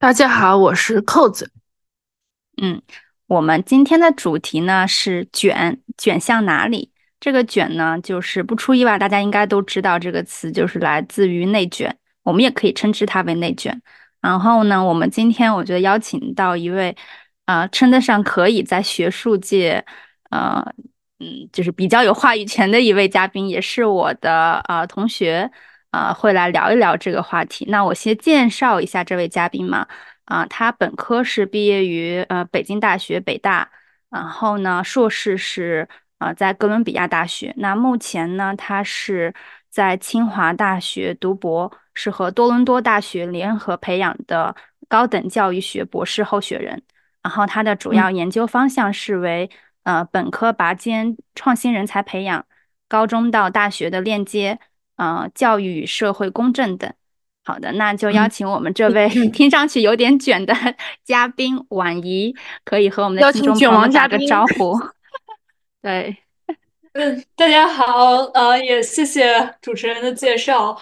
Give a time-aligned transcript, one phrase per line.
[0.00, 1.52] 大家好，我是扣子。
[2.56, 2.80] 嗯，
[3.26, 6.90] 我们今天的主题呢是卷，卷向哪里？
[7.20, 13.82] 这个卷呢，就是不出意外，大家应该都知道这个词，就是来自于内卷，我们也可以称之它为内卷。
[14.22, 16.96] 然后呢，我们今天我觉得邀请到一位，
[17.44, 19.84] 呃，称得上可以在学术界，
[20.30, 20.64] 呃，
[21.18, 25.50] 嗯，就是比较有话语权的一位嘉宾，也是我的呃同学，
[25.90, 27.64] 呃，会来聊一聊这个话题。
[27.68, 29.86] 那我先介绍一下这位嘉宾嘛，
[30.24, 33.70] 啊，他本科是毕业于呃北京大学北大，
[34.10, 35.88] 然后呢，硕士是。
[36.20, 37.54] 啊，在哥伦比亚大学。
[37.56, 39.32] 那目前呢，他是
[39.70, 44.54] 在清华大学读博，是和多伦多大学联合培养的
[44.86, 46.82] 高等教育学博士候选人。
[47.22, 49.48] 然后他的主要研究方向是为
[49.84, 52.44] 呃本科拔尖创新人才培养、
[52.86, 54.58] 高中到大学的链接、
[55.00, 56.92] 呃教育与社会公正等。
[57.42, 60.54] 好的，那就邀请我们这位听上去有点卷的
[61.02, 62.34] 嘉宾婉怡，
[62.64, 64.78] 可以和我们的听众朋友打个招呼。
[65.82, 66.18] 对，
[66.92, 70.78] 嗯，大家好，呃，也谢谢主持人的介绍，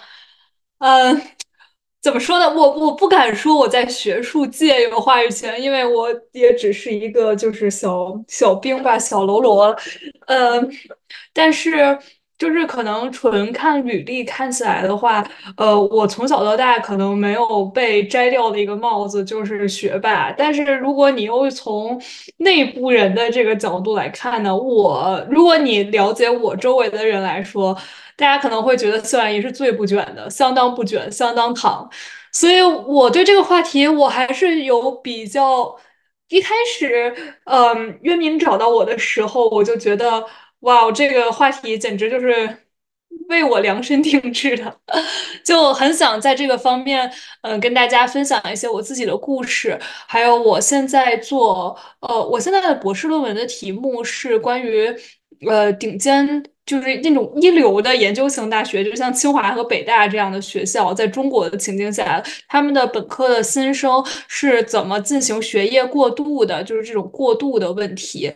[0.79, 1.19] 嗯，
[2.01, 2.53] 怎么说呢？
[2.53, 9.75] 我我不敢说我在学术界有话语权，因为我也只是一个就是小小兵吧，小喽啰，
[10.27, 10.69] 嗯，
[11.33, 11.97] 但是。
[12.39, 15.21] 就是可能纯看履历看起来的话，
[15.57, 20.31] 呃，我从小到大可能没有被摘掉的一个帽子就是学霸。
[20.31, 22.01] 但是如果你又从
[22.37, 27.77] 内部人的这个角度来看呢，我如果你了解我周围的人来说，
[28.15, 31.89] 大家可能会觉得谢婉怡是最不卷的，相当不卷，相当躺。
[32.31, 35.75] 所以我对这个话题我还是有比较，
[36.29, 37.13] 一开始，
[37.43, 40.25] 嗯，渊明找到我的时候，我就觉得。
[40.61, 42.57] 哇，这个话题简直就是
[43.29, 44.79] 为我量身定制的，
[45.45, 47.11] 就很想在这个方面，
[47.41, 49.77] 嗯，跟大家分享一些我自己的故事，
[50.07, 54.93] 还有我现在做，呃，我现在的博士论文的题目是关于，
[55.47, 68.31] 呃，顶尖就是那种一流的研究型大学，就像清华和北大这样的学校，在中国的情境下，他们的本科的新生是怎么进行学业过渡的，就是这种过渡的问题。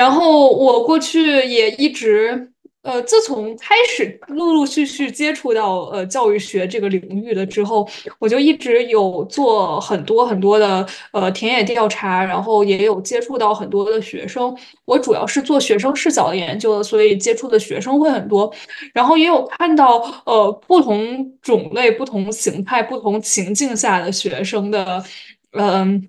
[0.00, 2.50] 然后我过去也一直，
[2.80, 7.86] 呃，自从开始陆陆续续接触到呃教育学这个领域了之后，
[8.18, 14.56] 我就一直有做很多很多的呃田野调查，然后也有接触到很多的学生。
[14.86, 18.50] 我主要是做学生视角的研究的，所以接触的学生会很多，
[18.94, 25.04] 然后也有看到呃不同种类、不同形态、不同情境下的学生的，
[25.52, 26.08] 嗯。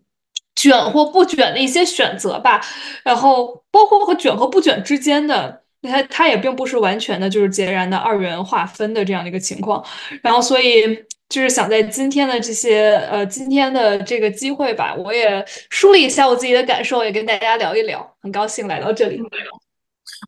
[0.56, 2.62] 卷或不卷的一些选择吧，
[3.04, 9.84] 然后包括和卷和不卷之间的，它它也并不是完全的就是截然的二元划分的这样的一个情况，
[10.22, 10.96] 然后所以
[11.30, 19.20] 就是想在今天的这些呃今天的这个机会吧，我也梳理一下我自己的感受，也跟大家聊一聊，很高兴来到这里。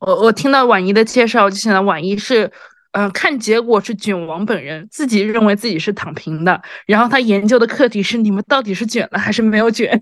[0.02, 2.50] 我我听到婉怡的介绍，就想到婉怡是，
[2.94, 10.00] 嗯，看结果是卷王本人，自己认为自己是躺平的，然后他研究的课题是你们到底是卷了还是没有卷。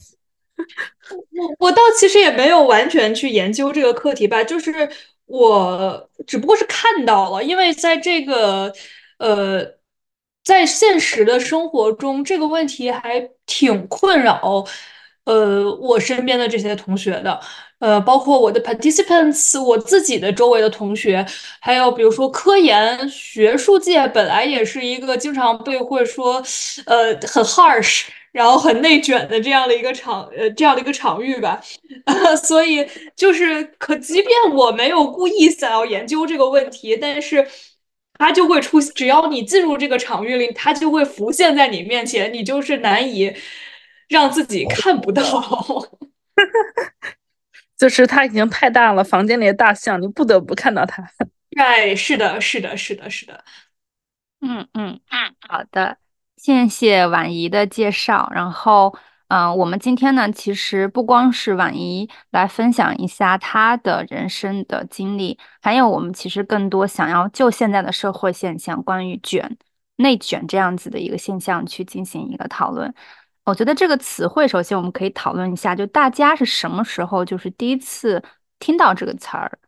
[1.31, 4.90] 我我倒其实也没有完全去研究这个课题吧，就是
[5.25, 8.72] 我只不过是看到了，因为在这个
[9.18, 9.66] 呃，
[10.44, 14.66] 在现实的生活中，这个问题还挺困扰
[15.25, 17.40] 呃我身边的这些同学的，
[17.81, 21.25] 呃，包括我的 participants，我自己的周围的同学，
[21.59, 26.41] 还有比如说科研学术界本来也是一个经常被会说
[26.86, 28.05] 呃很 harsh。
[28.32, 31.61] 然后很内卷的这样的一个场，呃，这样的一个场域吧，
[32.41, 37.46] 所以就是可，即便我没有故意想要研究这个问题，但是
[38.14, 43.35] 它就会出，只要你进入这个场域里，它就会浮现在你面前，你就是难以
[44.08, 45.22] 让自己看不到，
[47.81, 51.03] 就是它已经太大了，房间里的大象，你不得不看到它。
[51.57, 53.43] 哎，是的，是的，是的，是的，
[54.39, 55.97] 嗯嗯嗯，好的。
[56.37, 58.29] 谢谢婉怡的介绍。
[58.35, 58.95] 然后，
[59.29, 69.57] 嗯，我们今天呢，其实不光是婉怡来分享一下她的人生的经历，还有我们其实更多想要就现在的社会现象，关于卷。
[69.95, 72.93] 内卷这样子的一个现象去进行一个讨论。
[73.43, 78.23] 我觉得这个词汇，首先我们可以讨论一下，就大家是什么时候就是第一次
[78.59, 79.59] 听到这个词儿，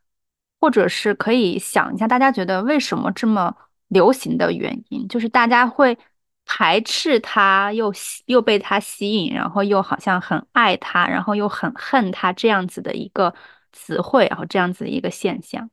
[0.59, 3.55] 或者是可以想一下，大家觉得为什么这么
[3.87, 5.97] 流行的原因，就是大家会
[6.45, 7.91] 排斥它，又
[8.25, 13.33] 又被它吸引，然后又好像很爱它，然后又很恨它这样子的一个
[13.71, 15.69] 词汇，然后这样子的一个现象。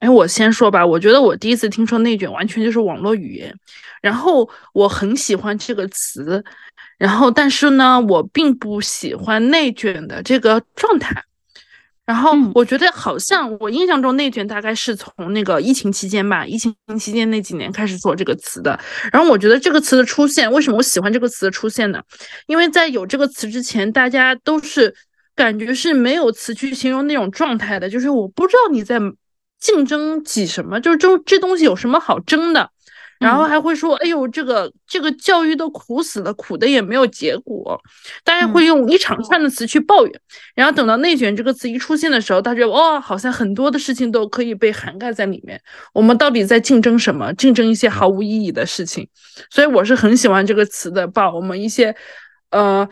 [0.00, 3.54] 哎，我先说吧，我觉得我第一次听说内卷，完全就是网络语言。
[4.02, 6.44] 然后我很喜欢这个词，
[6.98, 11.24] 然后但是呢，我并不喜欢内卷的这个状态。
[12.04, 18.78] 然后我觉得好像我印象中内卷大概是从那个疫情期间吧，疫情期间那几年开始做这个词的。
[19.10, 22.00] 然后我觉得这个词的出现，为什么我喜欢这个词的出现呢？
[22.46, 24.94] 因为在有这个词之前，大家都是
[25.34, 29.00] 感觉是没有词去形容那种状态的，就是我不知道你在。
[29.58, 30.80] 竞争挤什么？
[30.80, 32.70] 就是这这东西有什么好争的？
[33.18, 37.80] 然后还会说：“哎呦，这个这个教育都苦死了，苦的也没有结果。”
[38.22, 40.20] 大家会用一长串的词去抱怨。
[40.54, 45.58] 然后等到“内卷”这个词一出现的时候，大家哦，好像很多的事情都可以被涵盖在里面。
[45.94, 47.32] 我们到底在竞争什么？
[47.32, 49.08] 竞争一些毫无意义的事情。
[49.48, 51.96] 所以我是很喜欢这个词的，把我们一些
[52.50, 52.86] 呃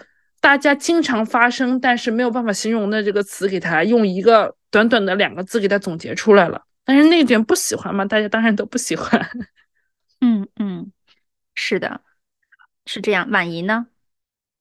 [0.44, 4.54] 大家经常发生但是没有办法形容的这个词，给它用一个。
[4.74, 8.04] 短短的两个字给它总结出来了，但是内卷不喜欢嘛？
[8.04, 9.24] 大家当然都不喜欢。
[10.20, 10.90] 嗯嗯，
[11.54, 12.00] 是的，
[12.84, 13.30] 是这样。
[13.30, 13.86] 婉仪呢？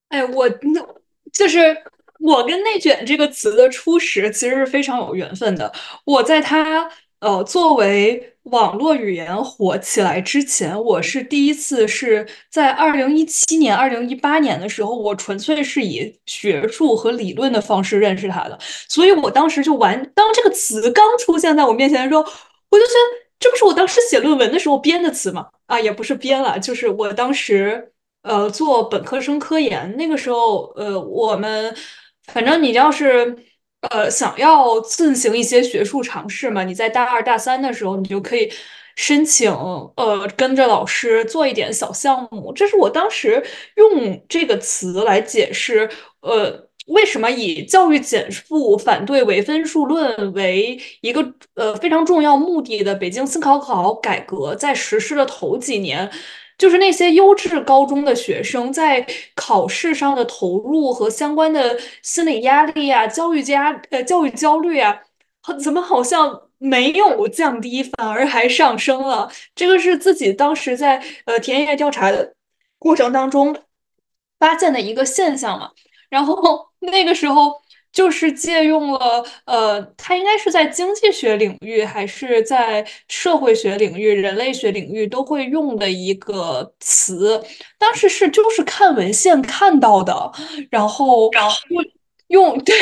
[0.10, 0.88] 哎，我那
[1.32, 1.76] 就是
[2.20, 5.74] 我跟内卷这个词的初始其实是非常有缘分的。
[6.06, 6.88] 我在它
[7.24, 8.30] 呃作为。
[8.44, 18.60] 网络语言火起来之前，我是第一次是在二零一七年、二零一八年的时候，我纯粹是以学术和理论的方式认识它的，
[18.90, 25.48] 所以我当时就完，当这个词刚出现在我面前的时候，我就觉得这不是我当时写论文的时候编的词吗？
[25.68, 27.94] 啊，也不是编了，就是我当时
[28.24, 31.74] 呃做本科生科研那个时候，呃，我们
[32.28, 33.38] 反正你要是。
[33.90, 36.64] 呃，想要进行一些学术尝试嘛？
[36.64, 38.52] 你在大二大三的时候，你就可以
[38.96, 42.54] 申请，呃，跟着老师做一点小项目。
[42.54, 43.44] 这是我当时
[43.76, 45.90] 用这个词来解释，
[46.22, 56.10] 呃，为什么以教育减负、反对唯分数论为一个呃非常重要目的的北京新考考改革，在实施的头几年。
[56.64, 59.06] 就是那些优质高中的学生在
[59.36, 64.98] 考试上的投入和相关的心理压力啊、教育加呃教育焦虑啊，
[65.62, 69.30] 怎么好像没有降低，反而还上升了？
[69.54, 72.34] 这个是自己当时在呃田野调查的
[72.80, 73.54] 过程当中
[74.40, 75.72] 发现的一个现象嘛。
[76.10, 77.63] 然后那个时候。
[77.94, 87.42] 就是借用了，呃，它应该是在经济学领域还是在社会学领域、人类学领域都会用的一个词。
[87.78, 90.32] 当时是就是看文献看到的，
[90.72, 91.56] 然后然后
[92.30, 92.76] 用对，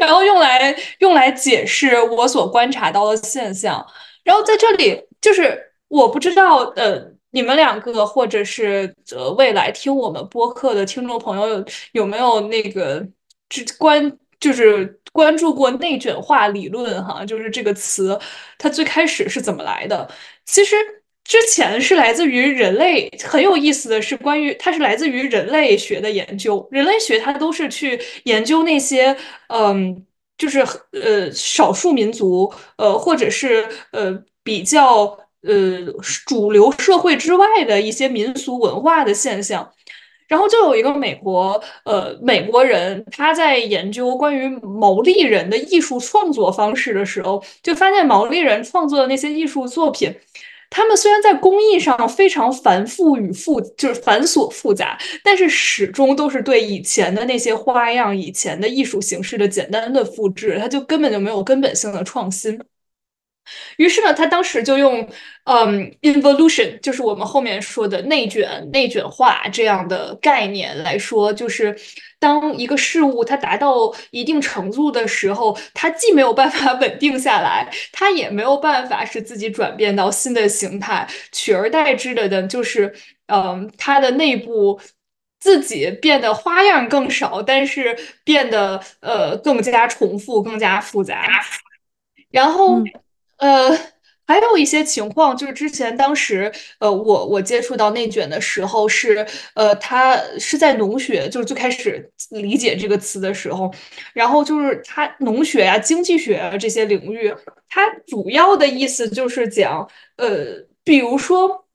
[0.00, 3.86] 然后用来用来解释我所观察到的现象。
[4.24, 13.06] 然后在这里，就是我不知道，呃，你们两个或者是呃未来听我们播客的听众朋友有有没有那个
[13.52, 14.18] 只关。
[14.42, 18.18] 就是关注过内卷化理论哈，就是这个词，
[18.58, 20.10] 它最开始是怎么来的？
[20.44, 20.74] 其实
[21.22, 26.66] 之前是来自于人类，很有意思的是，关于它是来自于人类学的研究。
[26.72, 29.16] 人类学它都是去研究那些，
[29.46, 30.04] 嗯，
[30.36, 30.58] 就是
[30.90, 35.04] 呃少数民族，呃或者是呃比较
[35.42, 35.86] 呃
[36.26, 39.72] 主流社会之外的一些民俗文化的现象。
[40.32, 50.10] 然后就有一个美国，呃，美国人他在研究关于毛利人的艺术创作方式的时候，就发现毛利人创作的那些艺术作品，
[50.70, 62.58] 他们虽然在工艺上非常繁复与复，就是繁琐复杂，但是始终都是对以前的那些花样、以前的艺术形式的简单的复制，它就根本就没有根本性的创新。
[63.76, 65.08] 于是呢，他当时就用
[65.44, 71.76] 嗯，involution，就是我们后面说的内卷、内卷化这样的概念来说，就是
[72.20, 82.94] 当一个事物它达到一定程度的时候，它既没有办法 稳定下来，它也没有办法使自己转变到新的形态，取而代之的呢，就是
[83.26, 84.80] 嗯，它的内部
[85.40, 91.26] 自己变得花样更少，但是变得呃更加重复、更加复杂，
[92.30, 92.80] 然后。
[93.42, 93.76] 呃，
[94.24, 103.68] 还有一些情况，就是之前当时，呃，我我接触到内卷的时候是，呃，他是在农学，就是最开始理解这个词的时候，
[104.14, 107.34] 然后就是他农学呀、经济学啊这些领域，
[107.68, 111.66] 它主要的意思就是讲，呃，比如说，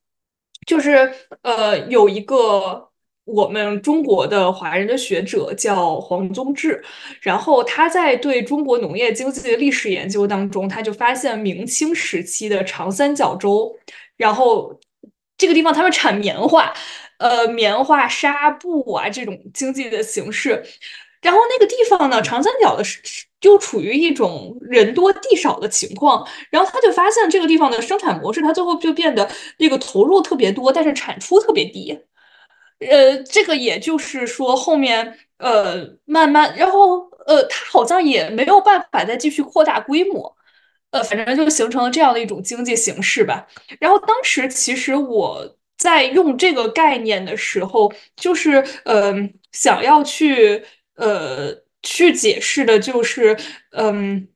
[0.65, 2.86] 就是呃，有一个。
[3.27, 6.81] 我们中国的华人的学者叫黄宗智，
[7.21, 13.75] 然后他在对中国农业经济的历史研究当中，他就发现明清时期的长三角洲，
[14.15, 14.79] 然后
[15.37, 16.73] 这个地方他们产棉花，
[17.19, 20.63] 呃，棉花、纱布啊这种经济的形式，
[21.21, 23.01] 然后那个地方呢，长三角的是
[23.41, 29.29] 就处于一种人多地少的情况，然后他就发现这个地方的生产模式，它最后就变得
[29.59, 31.99] 这个投入特别多，但是产出特别低。
[32.79, 40.35] 呃，这个也就是说，后面呃慢慢，然后呃，它好像也没有办法再继续扩大规模，
[40.91, 43.47] 呃，反正就形成了这样的一种经济形式吧。
[43.79, 49.13] 然后当时其实我在用这个概念的时候，就是呃
[49.51, 50.63] 想要去
[50.95, 53.35] 呃去解释的，就是
[53.71, 54.27] 嗯，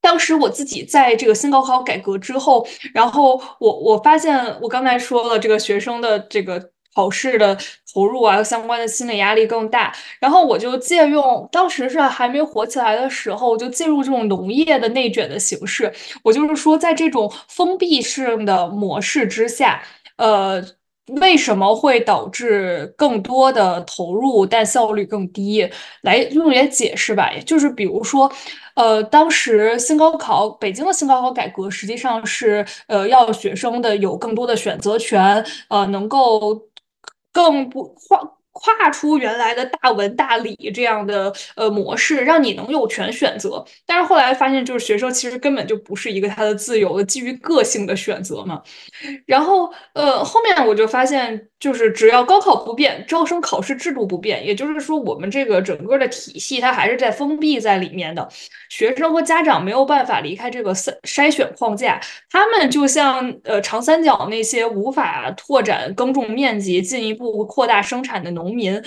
[0.00, 6.72] 当时我自己在这个新高考改革之后，然后我我发现我刚才说了这个学生的这个。
[6.94, 7.56] 考试的
[7.92, 9.94] 投入啊，相关的心理压力更大。
[10.20, 15.92] 然后我就借用当时是还没火起来的时候，就进入这种农业的内卷的形式。
[16.22, 19.82] 我就是说，在这种封闭式的模式之下，
[20.16, 20.62] 呃，
[21.20, 25.68] 为什么会导致更多的投入，但效率更低？
[26.02, 28.30] 来用点解释吧，就是比如说，
[28.74, 36.60] 呃，当时新高考，北京的新高考改革实际上是，呃，要学生的有更多的选择权，呃，能够。
[37.34, 43.64] 更不换跨出原来的大文大理这样的呃模式，让你能有权选择。
[43.84, 48.62] 但是后来发现，就是学生其实根本就不是一个他的自由的基于个性的选择嘛。
[49.26, 58.28] 然后呃后面我就发现，就是只要高考不变，招生考试制度不变，也就是说我们这个整个的体系它还是在封闭在里面的。
[58.70, 68.43] 学生和家长没有办法离开这个筛筛选框架，他们就像呃长三角那些无法拓展耕种面积、进一步扩大生产的农。
[68.44, 68.80] 农民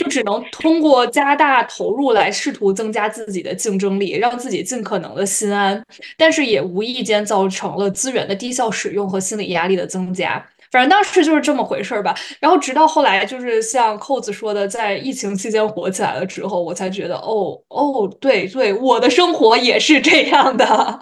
[0.00, 5.84] 就只能通过加大投入来试图增加自己的竞争力，让自己尽可能的心安，
[6.16, 10.42] 但是也无意间造成了资源的低效使用和心理压力的增加。
[10.70, 12.14] 反正当时就是这么回事儿吧。
[12.40, 20.98] 然后直到后来，就是像扣子说的，在疫情期间火起来了之后，我才觉得，哦哦，对对，我的生活也是这样的。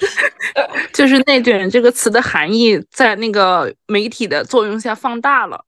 [0.94, 5.62] 就是“内卷”这个词的含义，在那个媒体的作用下放大了。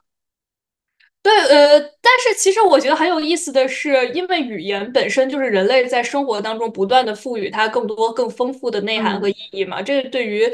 [1.24, 10.46] 对，呃，但是其实我觉得很有意思的是，因为语言本身就是人类在生活当中不断的赋予它更多、更丰富的内涵和意义嘛，这对于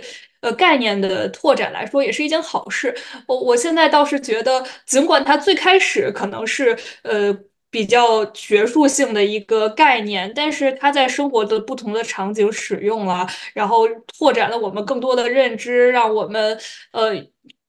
[0.43, 2.95] 呃概念的拓展来说也是一件好事。
[3.27, 7.37] 我我现在倒是觉得，尽管它最开始可能是呃
[7.69, 16.57] 比较学术性的一个概念，但是它在生活的不同的场景使用了，然后拓展了我们更多的认知，让我们
[16.93, 17.13] 呃。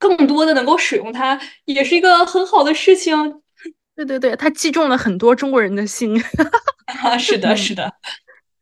[0.01, 3.15] 更多的能够使用它，也是一个很好的事情。
[3.95, 6.19] 对对对，它击中了很多中国人的心。
[7.19, 7.93] 是的，是的。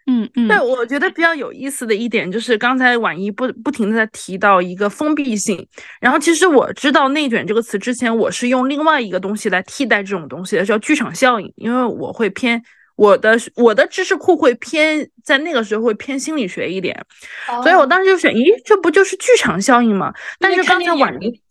[0.06, 0.48] 嗯嗯。
[0.48, 5.66] 对，我觉得比较有意思的一点就是，刚才婉一不不停的在提到一个封闭性。
[6.02, 11.52] 然后，其实我知道“内卷”这个词之前，我是用另外一个东西来替代这种东西的，叫剧场效应。
[11.56, 12.62] 因为我会偏
[13.00, 16.94] 我的我的知识库会偏在那个时候会偏心理学一点，
[17.64, 20.14] 所以我当时就选，咦，这不就是剧场效应吗？
[20.38, 21.42] 但是刚才婉一。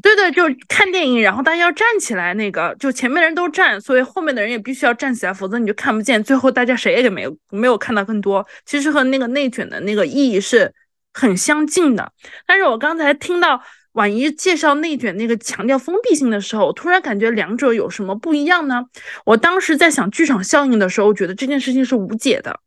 [0.00, 6.22] 对对，就是看电影，然后大家要站起来，那个就前面的人都站，所以后面的人也必须要站起来，否则你就看不见。
[6.22, 8.46] 最后大家谁也没有没有看到更多。
[8.64, 10.72] 其实和那个内卷的那个意义是
[11.12, 12.12] 很相近的。
[12.46, 13.60] 但是我刚才听到
[13.96, 18.84] 婉仪介绍内卷那个强调封闭性的时候，我突然感觉两者有什么不一样呢？
[19.24, 22.60] 我当时在想剧场效应的时候，觉得这件事情是无解的。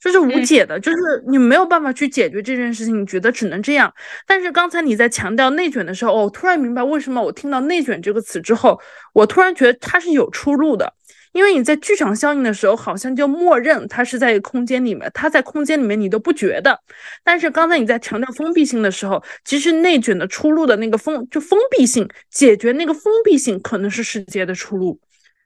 [0.00, 0.98] 就是无解的，就是
[1.28, 3.92] 你没有办法去解决这件事情，你觉得只能这样。
[4.26, 8.80] 但是刚才你在强调内卷的时候，我突然明白为什么我听到内卷这个词之后，
[9.12, 10.94] 我突然觉得它是有出路的。
[11.32, 16.80] 因为你在剧场效应的时候，好像就默认它是在空间里面，它在空间里面你都不觉得。
[17.22, 24.98] 但是刚才你在强调封闭性的时候，其实内卷的出路的那个封就封闭性，解决那个封闭性可能是世界的出路。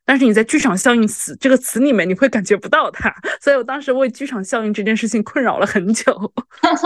[0.04, 6.12] 但是你在剧场效应词这个词里面，你会感觉不到它，所以我当时为剧场效应这件事情困扰了很久。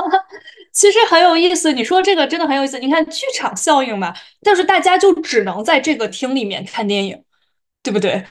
[0.71, 2.79] 其实很有意思，你说这个真的很有意思。
[2.79, 7.19] 你看剧场效应嘛，但是大家就只能在这个厅里面看电影，
[7.83, 8.23] 对不对？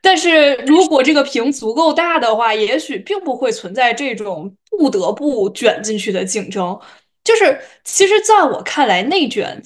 [0.00, 6.78] 但是如果这个屏足够大的话，也许并不会存在这种不得不卷进去的竞争。
[7.24, 9.62] 就是其实在我看来，内卷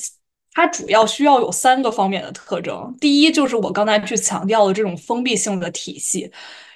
[0.53, 2.95] 它主要需要有三个方面的特征。
[3.01, 6.31] 第一，就是我刚才去强调的这种封闭性的体系。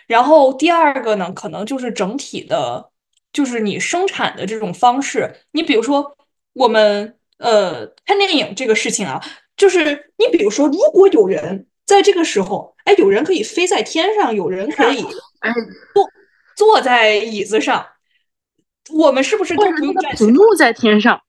[0.07, 2.91] 然后第二个呢，可能就是整体的，
[3.33, 5.35] 就是你生产的这种方式。
[5.53, 6.17] 你比如说，
[6.53, 9.21] 我们呃看电影这个事情啊，
[9.57, 15.03] 就是你比如说，如果有人在这个时候，哎，有人可以飞在天上，有人可以
[15.41, 15.53] 哎
[15.95, 16.11] 坐
[16.57, 17.87] 坐在椅子上，
[18.93, 20.31] 我们是不是都不用站起来？
[20.31, 21.21] 屏幕在天上，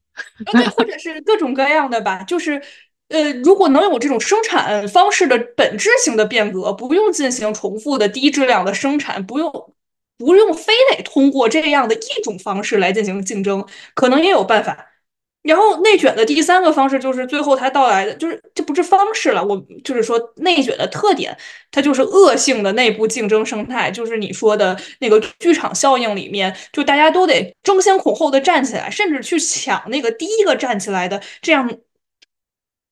[0.51, 2.61] 对，或者是各种各样的吧，就是
[3.09, 9.51] 呃，如果能有这种生产方式的本质性的变革，不用进行重复的低质量的生产，不用
[10.17, 14.87] 不用非得通过这样的一种方式来进行竞争，可能也有办法。
[15.48, 21.36] 然后内卷的第三个方式就是最后它到来的，就是这不是方式了，我就是说内卷的特点，
[21.72, 31.77] 它就是恶性的内部竞争生态，就是你说的那个剧场效应里面，就大家都得争先恐后的站起来，甚至去抢那个第一个站起来的，这样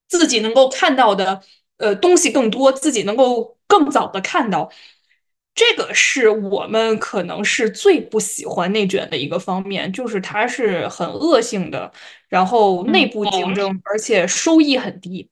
[0.07, 1.41] 自己能够看到的
[1.77, 4.71] 呃东西更多，自己能够更早的看到。
[5.55, 11.89] 这个是我们可能是最不喜欢内卷的一个方面，就是它是很恶性的，
[12.27, 15.29] 然后内部竞争，而且收益很低，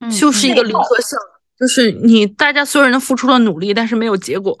[0.00, 1.16] 嗯就是一个零和项，
[1.56, 4.56] 就是你大家所有人都付出了努力，但是没有结果。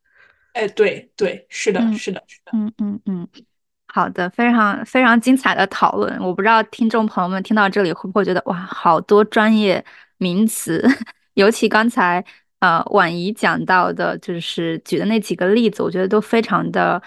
[0.54, 2.52] 哎，对对，是的，嗯是的，是的。
[2.54, 3.28] 嗯嗯嗯，
[3.86, 6.18] 好的，非常非常精彩的讨论。
[6.20, 9.84] 我不知道听众朋友们听到这里会不会觉得哇，好多专业
[10.16, 10.82] 名词，
[11.34, 12.24] 尤其刚才
[12.60, 17.02] 呃婉仪讲到的，就是举的那几个例子，我觉得都非常的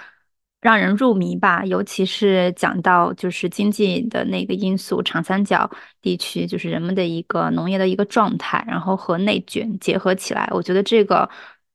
[0.61, 1.63] 让人入迷吧。
[1.65, 5.69] 尤其是讲到就是经济的那个因素，长三角
[6.01, 11.29] 地区就是人们的一个农业的一个状态，然后和内卷结合起来，我觉得这个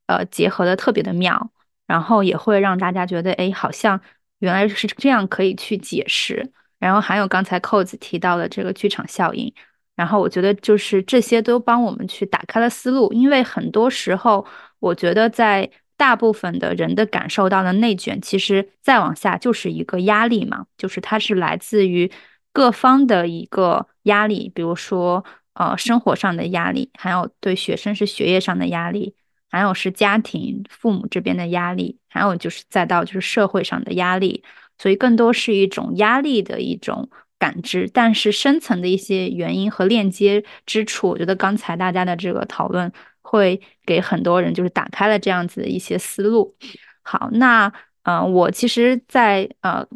[0.06, 1.50] 呃结合的特别的妙。
[1.87, 4.00] 然后也会让大家觉得，哎，好像
[4.40, 6.50] 原来是这样可以去解释。
[6.80, 9.54] 然后还有刚才扣子提到的这个剧场效应，
[9.96, 14.46] 然后我觉得就是这些都帮我们去打开了思路，因为很多时候
[14.78, 22.12] 我觉得在大部分的人的感受到的内卷，其实再往下就是一个压力嘛，就是它是来自于
[22.52, 25.24] 各方的一个压力，比如说
[25.54, 29.14] 呃生活上的压力，还有对学生是学业上的压力。
[29.49, 34.42] 还有是家庭父母这边的压力，还有就是再到就是社会上的压力，
[34.76, 37.90] 所以更多是一种压力的一种感知。
[37.92, 46.56] 但是深层的一些原因和链接之处，我觉得刚才大家的这个讨论会给很多人就是打开了这样子的一些思路。
[47.02, 47.72] 好，那
[48.02, 49.86] 呃，我其实在，呃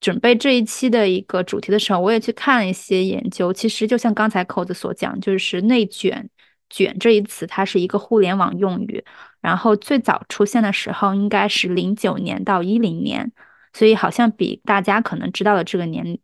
[0.00, 3.52] 准备这一期的一个主题的时候，我也去看了一些研究。
[3.52, 6.30] 其实就像刚才扣子所讲，就是内卷。
[6.70, 9.02] 卷这一词，它是一个互联网用语，
[9.40, 13.32] 然后最早出现的时候应该是零九年到一零年，
[13.72, 16.18] 所以好像比大家可能知道的这个年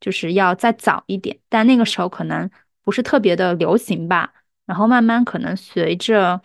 [0.00, 2.50] 就是要再早一点，但那个时候可能
[2.82, 4.32] 不是特别的流行吧。
[4.66, 6.40] 然后慢慢可能随着，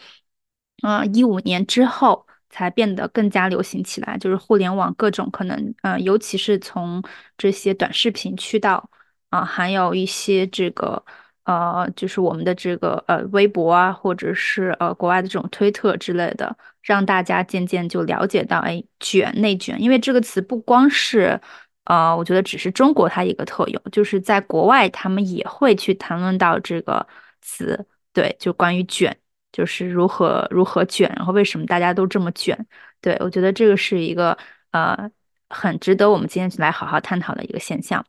[0.81, 7.03] 呃，一五年之后才变得更加流行起来，就是互联网各种可能，呃，尤其是从
[7.37, 8.89] 这些短视频渠道
[9.29, 11.03] 啊，还有一些这个。
[11.45, 21.41] 呃，就是我们的这个呃微博啊，或者是呃国外的这种推特之类的，让大家渐渐就了解到，哎，卷内卷，因为这个词不光是
[21.85, 27.05] 呃，我觉得只是中国它一个特有，就是在国外他们也会去谈论到这个
[27.41, 29.15] 词，对，就关于卷，
[29.51, 32.57] 就是如何如何卷，然后为什么大家都这么卷，
[33.01, 34.37] 对我觉得这个是一个
[34.71, 35.09] 呃
[35.49, 38.05] 很值得我们今天来好好探讨的一个现象。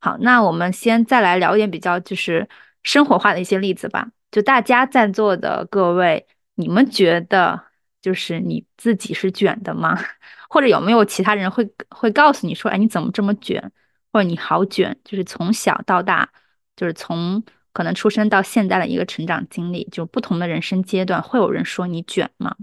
[0.00, 2.48] 好，那我们先再来聊一点比较就是。
[2.84, 7.60] 生活化的一些例子吧，就大家在座的各位，你们觉得
[8.00, 9.98] 就是你自己是卷的吗？
[10.48, 13.70] 或者有没有其他人会会告诉你说，哎，你怎么这么卷？
[14.12, 14.98] 或者你好卷？
[15.04, 16.28] 就是从小到大，
[16.74, 22.56] 就是从可能出生到现在的一个成长经历，就不同的人生阶段，会有人说你卷吗？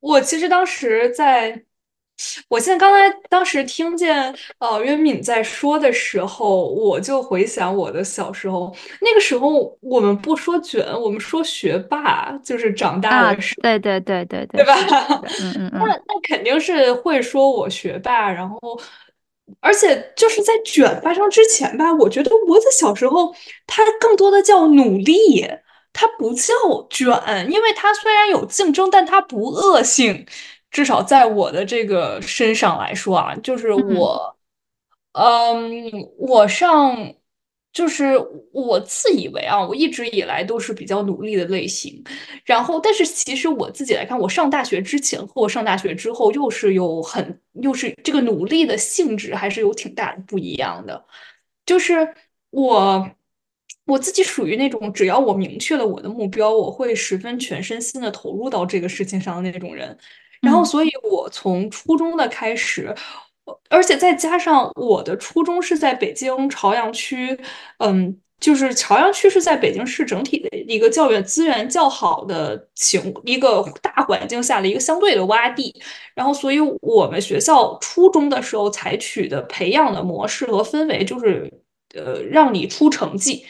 [0.00, 1.64] 我其实当时在。
[2.48, 14.74] 我现在刚才当时听见呃渊敏在说的时候，我就回想我的小时候，那个时候我们不说卷，我们说学霸，就是长大的时候，对对对对对吧？
[15.40, 18.58] 嗯嗯嗯，那那肯定是会说我学霸，然后
[19.60, 23.34] 而且就是在卷发生之前吧，我觉得我的小时候
[23.66, 25.48] 它更多的叫努力，
[25.92, 26.52] 它不叫
[26.88, 30.24] 卷，因为它虽然有竞争，但它不恶性。
[30.72, 34.36] 至少在我的这个身上来说啊，就是我，
[35.12, 37.14] 嗯，我上
[37.72, 38.18] 就是
[38.52, 42.02] 我自以为啊，我一直以来都是比较努力的类型，
[42.44, 51.04] 然后但是其实我自己来看，我上大学之前和我上大学之后，又是有很又是这个努力的性质还是有挺大的不一样的。
[51.66, 52.14] 就是
[52.50, 53.10] 我
[53.86, 59.96] 我自己属于那种，只要我明确了我的目标，我会十分全身心的投入到这个事情上的那种人。
[60.42, 62.94] 然后，所以我从初中的开始。
[63.68, 67.36] 而且再加上我的初中是在北京朝阳区，
[67.78, 75.74] 嗯，就是朝阳区是在北京市整体的一个教育资源较好的情一个大环境下的一个相对的洼地，
[76.14, 81.52] 然后所以我们学校初中的时候采取的培养的模式和氛围就是，
[81.94, 83.44] 呃，让你出成绩，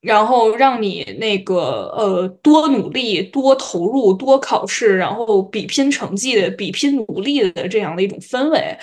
[0.00, 8.78] 然后让你那个呃多努力、多投入、多考试，然后比拼成绩、比拼努力的这样的一种氛围。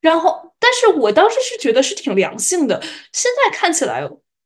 [0.00, 2.82] 然后，但是我当时是觉得是挺良性的。
[3.12, 4.02] 现在看起来，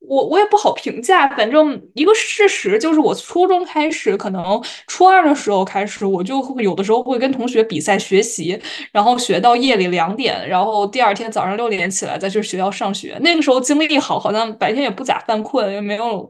[0.08, 1.28] 我我也不好评价。
[1.28, 8.60] 反正一个事实就是，我初中开始，可能初二的时候开始，我就会有的时候会跟同学比赛学习，
[8.92, 13.18] 然后学到夜里两点，然后第二天早上六点起来再去学校上学。
[13.20, 16.28] 那个时候精力好，好像白天也不咋犯困，也没有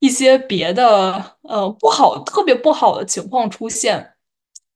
[0.00, 4.08] 一些别的呃不好、特别不好的情况出现。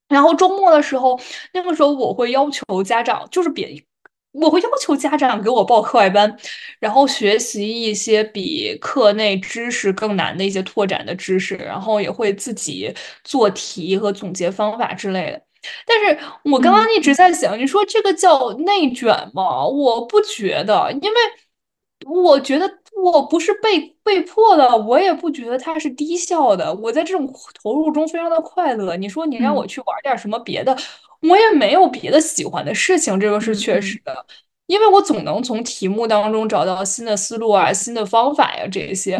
[0.09, 1.19] 然后周末的时候，
[1.53, 3.83] 那个时候我会要求家长，就是别，
[4.41, 6.37] 我会要求家长给我报课外班，
[6.79, 15.41] 然后学习一些比课内知识更难的一些拓展的知识，然后也会自己做题和总结方法之类的。
[15.85, 19.65] 但是我刚刚一直在想，你说这个叫内卷吗？
[19.65, 21.17] 我不觉得，因为
[22.05, 22.77] 我觉得。
[22.99, 26.73] 我不是被被迫的，我也不觉得它是低效的。
[26.73, 28.95] 我在这种投入中非常的快乐。
[28.97, 30.75] 你说你让我去玩点什么别的，
[31.21, 34.25] 我也没有别的喜欢的事情，这个是确实的。
[34.67, 39.11] 因为我总能从题目当中找到新的思路啊、新的方法呀这些。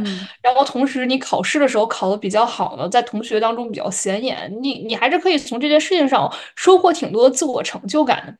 [0.41, 8.37] 然后同时你考试的时候考的比较好呢，在同学当中比较显眼，你你还是可以从这件事情上收获挺多自我成就感的。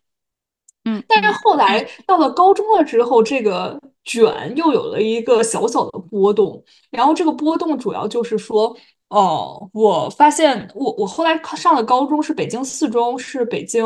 [0.84, 6.62] 嗯，但是后来到了高中了之后，这个卷又有了一个小小的波动。
[6.92, 8.76] 然后这个波动主要就是说，
[9.10, 13.86] 哦，我发现我我后来上的高中是北京四中，是北京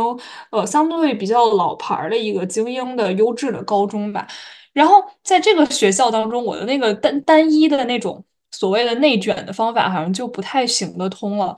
[0.52, 4.28] 呃相对比较老牌的一个精英的优质的高中吧。
[4.74, 11.56] 然后在这个学校当中，我的那个单单一的那种所谓的内卷的方法，好像就不太行得通了。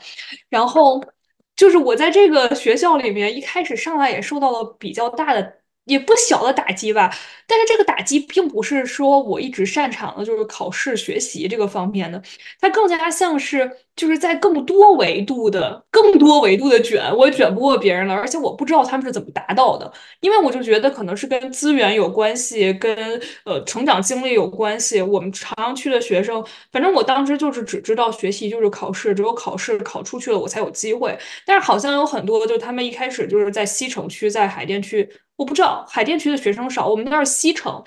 [0.49, 1.01] 然后。
[1.55, 5.59] 就是我在这个学校里面，一开始上来也受到了比较大的。
[5.85, 7.13] 也不小的打击吧，
[7.47, 12.21] 但是这个打击并不是说我一直擅长的就是考试学习这个方面的，
[12.59, 25.01] 它更加像是就是在更多维度的、更多维度的卷，我也卷不过别人了，而且我不知道他们是怎么达到的，因为我就觉得可能是跟资源有关系，跟呃成长经历有关系。
[25.01, 35.07] 我们朝阳区的学生，反正我当时就是只知道学习就是考试，只有考试考出去了我才有机会，但是好像有很多就是他们一开始就是在西城区，在海淀区。
[35.35, 37.83] 我不知道海淀区的学生少，我们那儿西城，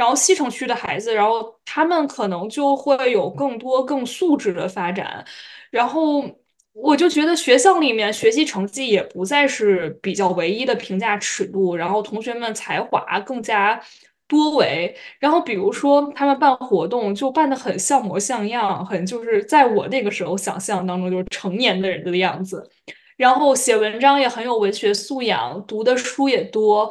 [0.00, 5.22] 然后西城区的孩子，然后他们可能就会有更多更素质的发展，
[5.70, 6.24] 然后
[6.72, 13.78] 我就觉得学校里面学习成绩也不再是比较唯一的评价尺度，然后同学们才华更加
[14.26, 22.70] 多维，然后比如说他们办活动就办得很像模像样，很就是在我那个时候想象当中就是成年的人的样子。
[23.18, 26.90] 然后写文章也很有文学素养，读的书也多，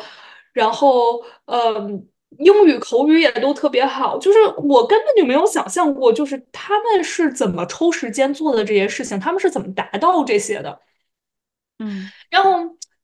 [0.54, 1.90] 然后呃，
[2.38, 4.18] 英语口语也都特别好。
[4.20, 10.80] 就是我根本就没有想象过，就是他们是怎么抽时间做的这些事情，他们是怎么达到这些的。
[11.80, 12.52] 嗯，然后，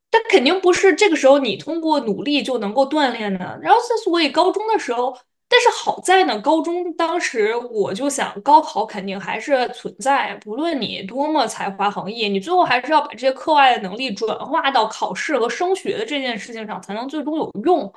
[0.09, 3.59] 但肯定不是这个时候你通过努力就能够锻炼的。
[3.61, 5.17] 然后，所以高中的时候。
[5.47, 17.93] 但是好在呢，高中当时我就想，高考肯定还是存在，不论你多么才华横溢，你最后还是要把这些课外的能力转化到考试和升学的这件事情上，才能最终有用。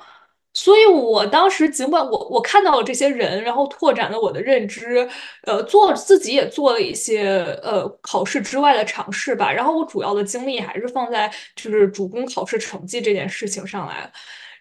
[0.53, 5.07] 所以我当时尽管我我看到了这些人，然后拓展了我的认知，
[5.45, 9.51] 呃，做自己也做了一些呃考试之外的尝试吧。
[9.51, 14.11] 然后我主要的精力还是放在就是主攻考试成绩这件事情上来。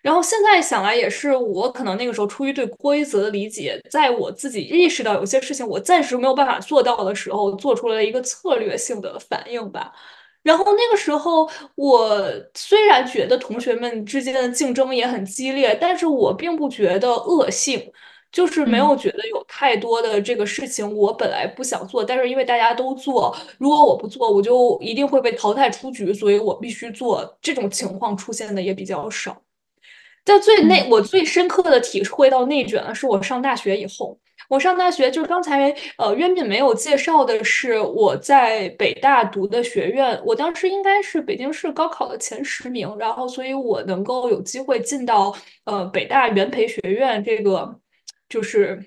[0.01, 9.92] 然后现在想来也是，我可能那个时候出于对规则的理解，在我自己意识到有些事情我暂时没有办法做到的时候，做出了一个策略性的反应吧。
[10.48, 12.18] 然后那个时候，我
[12.54, 17.92] 虽然觉得同学们之间的竞争也很激烈，但是我并不觉得恶性，
[18.32, 27.38] 就是没有觉得有太多的这个事情我本来不想做，但是因为大家都做，如果我不做，我就一定会被淘汰出局，所以我必须做。
[27.42, 29.42] 这种情况出现的也比较少。
[30.24, 34.18] 在最内，我最深刻的体会到内卷的，是我上大学以后。
[34.48, 47.78] 我上大学就是刚才呃渊敏没有介绍的是我在北大读的学院，我当时应该是北京市高考的前十名，然后所以我能够有机会进到呃北大元培学院这个
[48.28, 48.82] 就是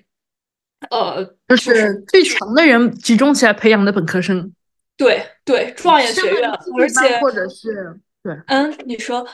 [0.90, 4.52] 呃就是最强的人集中起来培养的本科生，
[4.96, 8.36] 对对状元学院，而且或者是对。
[8.46, 9.26] 嗯你说。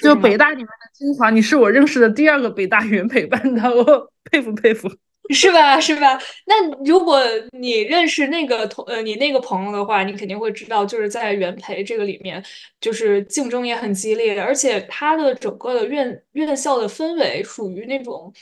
[0.00, 4.88] 就北大里面的精华，你是我认识的第二个北大元培班的，我佩 服佩服，
[5.30, 5.80] 是吧？
[5.80, 6.18] 是吧？
[6.46, 7.20] 那如果
[7.52, 12.42] 你认识那个同呃你那个朋友的话，你肯定会知道，就是在元培这个里面，
[12.80, 18.32] 就是竞争也很激烈，而且它的整个的院院校的氛围属于那种，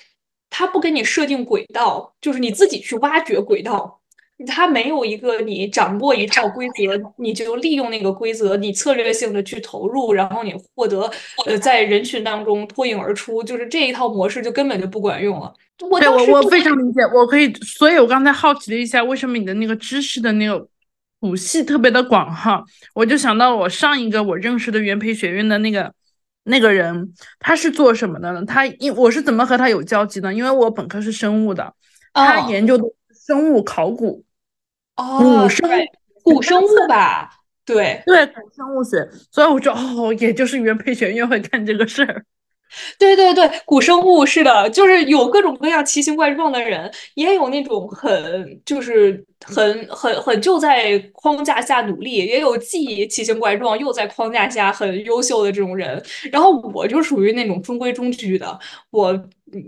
[0.50, 4.00] 他不给你设定轨道，就是你自己去挖掘轨道。
[4.48, 11.08] 它没有一个你掌握一套规则，你就利用那个规则，你策略性的去投入，然后你获得
[11.46, 15.54] 呃在人群当中脱颖而出，就是这一套模式就根本就不管用了。
[15.88, 20.66] 我对我我非常理解，我可以，所以我刚才好奇了一下，为什么你的那个知识的那个
[21.20, 22.62] 谱系特别的广哈？
[22.92, 25.92] 我就想到我上一个我认识的元培学院的那个
[26.42, 28.44] 那个人，他是做什么的呢？
[28.44, 30.34] 他因我是怎么和他有交集呢？
[30.34, 31.72] 因为我本科是生物的，
[32.12, 32.84] 他研究的。
[33.26, 34.24] 生物考古，
[34.96, 35.70] 哦，古生
[36.22, 37.30] 古生物吧，
[37.64, 42.24] 对对，古生物学，所以我就哦，也就是原配学院会干这个事儿。
[42.98, 56.02] 对对对，古生物是的，就是有各种各样奇形怪状的人，也有那种很就是很很很就在框架下努力，也有既奇形怪状又在框架下很优秀的这种人。
[56.32, 58.58] 然后我就属于那种中规中矩的，
[58.90, 59.12] 我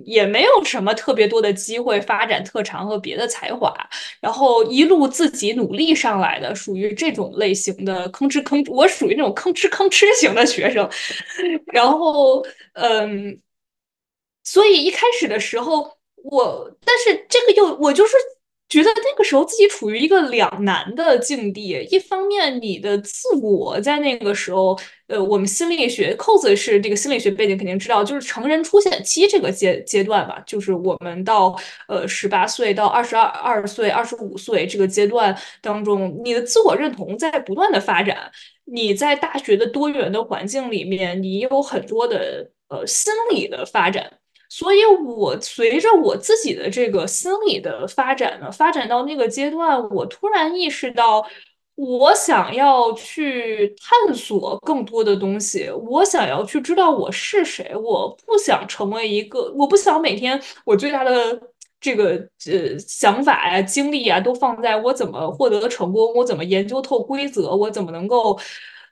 [0.05, 3.75] 也没有什么特别多的机会发展特长和别的才华，
[4.21, 10.89] 然后一路自己努力上来的，属于这种类型的吭哧吭，我属于那种吭哧吭哧型的学生，
[11.73, 12.45] 然后。
[12.79, 13.41] 嗯，
[14.45, 18.13] 所以一开始的时候，我但是这个又我就是
[18.69, 21.87] 觉得那个时候自己处于一个两难的境地。
[21.91, 31.57] 一方面，你的自我在那个时候，呃，我们心理学扣子是这个心理学背景，肯定知道，就是成人出现期这个阶阶段吧，就是我们到
[31.89, 38.31] 呃十八岁到二十二二岁、二十五岁这个阶段当中，你的自我认同在不断的发展。
[38.65, 42.51] 你在大学的多元的环境里面，你有很多的。
[42.69, 44.11] 呃，心理的发展，
[44.59, 51.23] 所以我随着我自己的这个心理的发展呢，发展到那个阶段，我突然意识到，
[51.75, 61.39] 我想要去探索更多的东西，我想要去知道我是谁，我不想成为一个，我不想每天我最大的
[61.79, 62.13] 这个
[62.47, 68.39] 呃想法呀、精力啊，都放在我怎么获得成功，我怎么研究透规则，我怎么能够。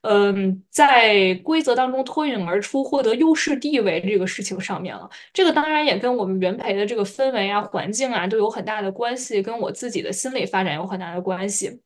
[0.07, 11.81] 嗯，在规则当中脱颖而出、获得优势地位这个事情上面了，这个当然也跟我们原培的这个氛围啊、环境啊都有很大的关系，跟我自己的心理发展有很大的关系。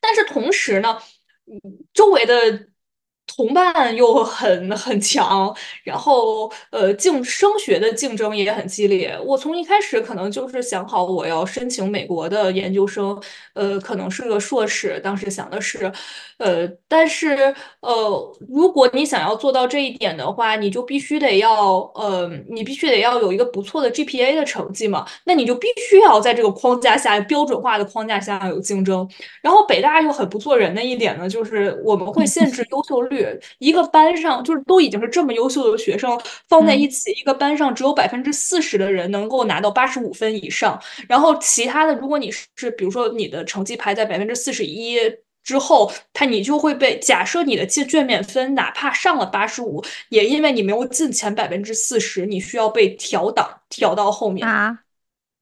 [0.00, 0.98] 但是同时呢，
[1.92, 2.68] 周围的。
[3.36, 9.14] 同伴又很很强，然后呃竞升学的竞争也很激烈。
[9.24, 13.20] 我从一开始可能就是想好我要申请美国的研究生，
[13.52, 15.92] 呃可能是个硕士，当时想的是，
[16.38, 29.06] 呃但是呃如果你想要做到这一点的话，你就必须得要呃你必须得要有一个不错的 GPA 的成绩嘛，那你就必须要在这个框架下标准化的框架下有竞争。
[29.42, 33.25] 然后北大又很不做人的一点呢，就是我们会限制优秀率。
[33.58, 44.98] 一个班上就是都已经是这么优秀的学生放在一起，一个班上只有百分之四十的人能够拿到八十五分以上，然后其他的，如果你是比如说你的成绩排在百分之四十一
[45.42, 54.78] 之后，他你就会被假设你的进卷面分哪怕上了八十五，也因为你没有进前百分之四十，你需要被调档调到后面啊。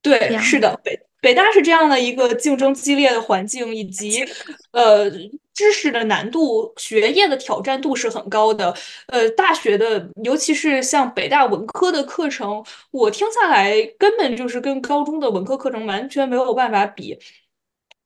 [0.03, 4.25] 对，是的，北北大是这样的一个竞争激烈的环境，以及
[4.73, 5.11] 呃。
[5.55, 8.75] 知识的难度、学业的挑战度是很高的。
[9.07, 17.19] 呃，大学的，尤其是像北大文科的课程，我听下来根本就是跟高中的文科课程完全没有办法比。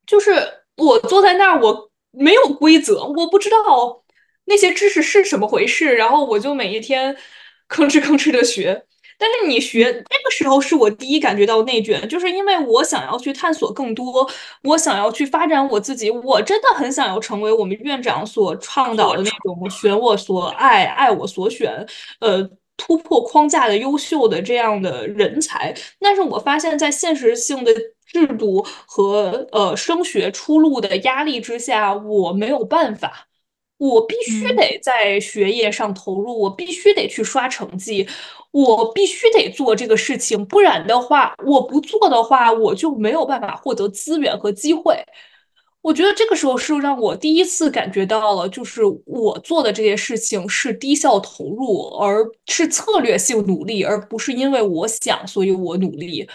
[0.05, 0.31] 就是
[0.77, 4.03] 我坐在那儿，我没有规则，我不知道
[4.45, 7.15] 那些知识是什么回事，然后我就每一天
[7.67, 8.85] 吭哧吭哧的学。
[9.19, 14.27] 但是你学那个时候是我第一感觉到内卷，就是因为我想要去探索更多，
[14.63, 21.85] 我想要去发展我自己，我真的很想要成为我们院长所倡导的那种选我所爱、爱我所选，
[22.21, 25.75] 呃，突破框架的优秀的这样的人才。
[25.99, 27.73] 但是我发现，在现实性的
[28.07, 33.28] 制度和呃升学出路的压力之下，我没有办法。
[33.79, 38.05] 我必须得在学业上投入，我必须得去刷成绩，
[38.51, 45.01] 我必须得做这个事情，不然的话，我不做的话，我就没有办法获得资源和机会。
[45.81, 56.27] 我觉得这个时候是让我第一次感觉到了，就是我做的这些事情是低效投入，而是策略性努力，而不是因为我想，所以我努力。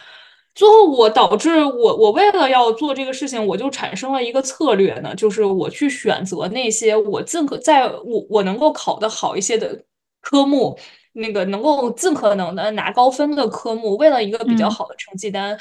[0.55, 9.85] 最后我导致我我为了要做这个事情，我就产生了一个策略呢，就是我去选择那些我尽可在我我能够考得好一些的
[10.21, 10.79] 科目，
[11.15, 15.59] 那个能够尽可能的拿高分的科目，为了一个比较好的成绩单。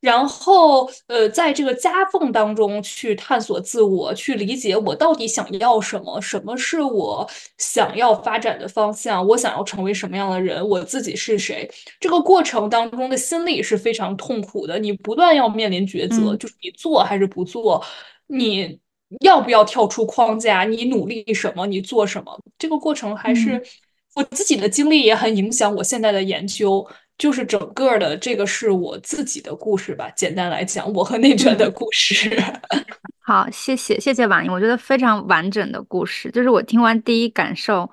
[0.00, 11.68] 然后，呃，在这个夹缝当中去探索自我，去理解我到底想要什么，什么是我想要发展的方向，我想要成为什么样的人，我自己是谁。
[11.98, 17.84] 这个过程当中的心理是非常痛苦的，你不断要面临抉择，就是你做还是不做，
[18.28, 18.78] 你
[19.22, 22.40] 要不要跳出框架，你努力什么，你做什么。
[22.56, 23.60] 这个过程还是
[24.14, 26.86] 我自己的经历也很影响我现在的研究。
[27.18, 32.30] 就是整个的这个是我自己的故事吧，简单来讲，我和内卷的故事。
[33.20, 36.30] 好，谢谢谢谢婉莹，我觉得非常完整的故事。
[36.30, 37.90] 就是我听完第一感受，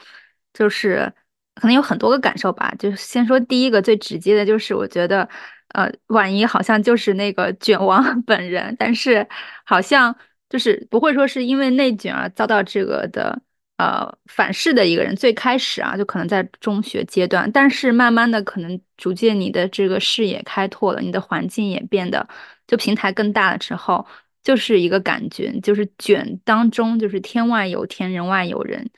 [0.53, 1.11] 就是
[1.55, 2.73] 可能有很多个感受吧。
[2.77, 5.27] 就是先说第一个最直接的，就是我觉得，
[5.69, 9.27] 呃，婉莹好像就是那个卷王 本人，但是
[9.65, 10.15] 好像
[10.49, 13.41] 就是不会说是因为内卷而遭到这个的。
[13.77, 22.25] 呃，反噬的一个人，最开始啊，就可能在中学阶段，但是慢慢的，可能逐渐你的这个视野开拓了，你的环境也变得
[22.67, 24.07] 就平台更大了之后，
[24.41, 28.89] 就是一个感觉，就是卷当中就是天外有天，人外有人，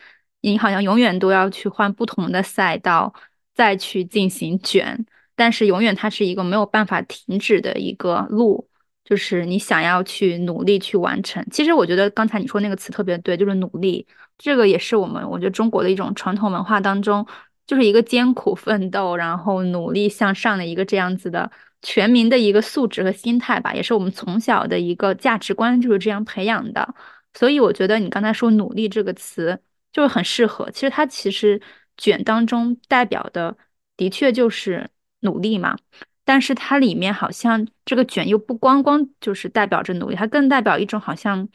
[0.41, 3.11] 你好像永远都要去换不同的赛道
[3.55, 8.69] 再去进行卷，但是永远它是一个没有办法停止的一个路，
[9.03, 11.43] 就是你想要去努力去完成。
[11.49, 14.05] 其实我觉得刚才你说那个词特别对，就是努力。
[14.38, 17.26] 这个也是我们，我觉得中国的一种传统文化当中，
[17.65, 26.93] 就是一个艰苦奋斗，然后努力向上的一个这样子的全民的一个素质和心态吧，也是我们从小的一个价值观就是这样培养的。
[27.34, 29.60] 所以我觉得你刚才说“努力”这个词
[29.91, 30.69] 就是很适合。
[30.71, 31.60] 其实它其实
[31.97, 33.58] 卷当中代表的
[33.95, 34.89] 的确就是
[35.21, 35.78] 努力嘛，
[36.23, 41.50] 但是它里面好像这个卷又不光光就是代表着努力，它更代表一种好像。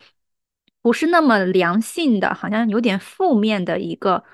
[0.82, 4.24] 不是那么良性的，好像有点负面的一个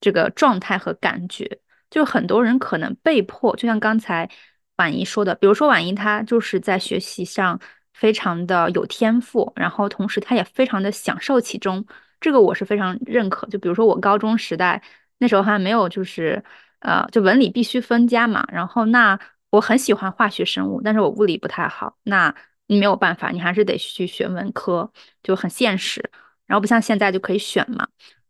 [0.00, 4.28] 这个状态和感觉，就很多人可能被迫，就像刚才
[4.76, 7.60] 婉怡说的，比如说婉怡她就是在学习上
[7.92, 11.84] 非常的有天赋，然后同时她也非常的享受其中，
[12.20, 13.46] 这个我是非常认可。
[13.48, 14.82] 就比如说我高中时代
[15.18, 16.42] 那时候还没有就是
[16.80, 19.18] 呃就文理必须分家嘛，然后那
[19.50, 22.34] 我很喜欢化学生物，但是我物理不太好，那。
[22.78, 24.90] 没有办法，你还是得去学文科，
[25.22, 26.10] 就很现实。
[26.46, 27.86] 然后不像现在就可以选嘛。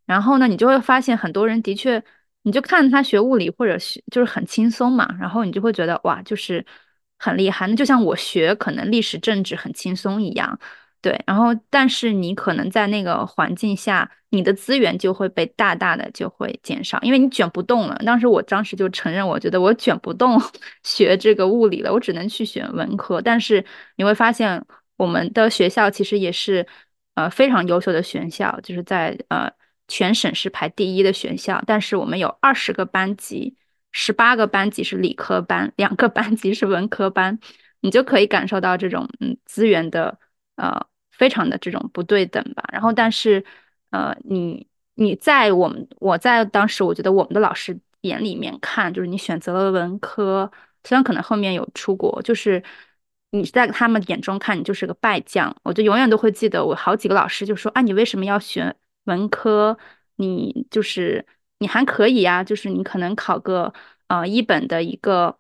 [0.06, 2.02] 然后呢，你就会发现很多人的确，
[2.42, 5.08] 你就看他学物理或者学就是很轻松嘛。
[5.18, 6.64] 然后你就会觉得哇，就是
[7.18, 7.66] 很厉害。
[7.66, 10.58] 那就像我学可能历史政治很轻松一样。
[11.02, 17.96] 对，然后但是你可能在那个环境下，你的资源就会被大大的就会减少，因为你卷不动了。
[18.06, 20.40] 当时我当时就承认，我觉得我卷不动
[20.84, 23.20] 学这个物理了，我只能去选文科。
[23.20, 23.64] 但是
[23.96, 24.64] 你会发现，
[24.96, 26.64] 我们的学校其实也是
[27.16, 29.50] 呃非常优秀的学校，就是在呃
[29.88, 31.60] 全省是排第一的学校。
[31.66, 33.56] 但是我们有二十个班级，
[33.90, 37.40] 十八个班级是理科班，两个班级是文科班，
[37.80, 40.20] 你就可以感受到这种嗯资源的
[40.54, 40.86] 呃。
[41.22, 43.44] 非常的这种不对等吧，然后但是，
[43.90, 50.50] 呃，你你在我们我在当时我觉得我们的老师眼里面看，就是你选择了文科，
[50.82, 52.60] 虽然可能后面有出国，就是
[53.30, 55.54] 你在他们眼中看你就是个败将。
[55.62, 59.78] 我就永远都会记得我好几个老师就说啊，你为什么要选文科？
[60.16, 61.24] 你就是
[61.58, 63.72] 你还可以呀，就是你可能考个
[64.08, 65.38] 呃一本的一个。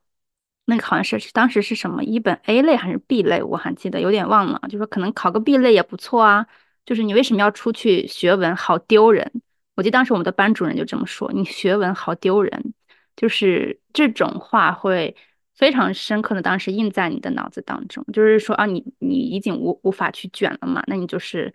[0.64, 4.60] 那个好像是当时是什么一本 A 类还是 B 类，我还记得有点忘了。
[4.68, 6.46] 就说可能考个 B 类也不错啊。
[6.84, 9.30] 就是你为什么要出去学文，好丢人？
[9.76, 12.74] 我记得当时我们的班主任就这么说：“你学文好丢人。”
[13.16, 15.14] 就是这种话会
[15.54, 18.04] 非常深刻的当时印在你的脑子当中。
[18.12, 20.82] 就是说啊，你你已经无无法去卷了嘛？
[20.86, 21.54] 那你就是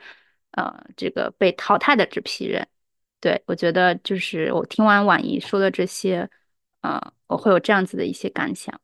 [0.51, 2.67] 呃这个被淘汰的这批人。
[3.19, 6.29] 对我觉得就是我听完婉仪说的这些，
[6.81, 8.79] 呃，我会有这样子的一些感想。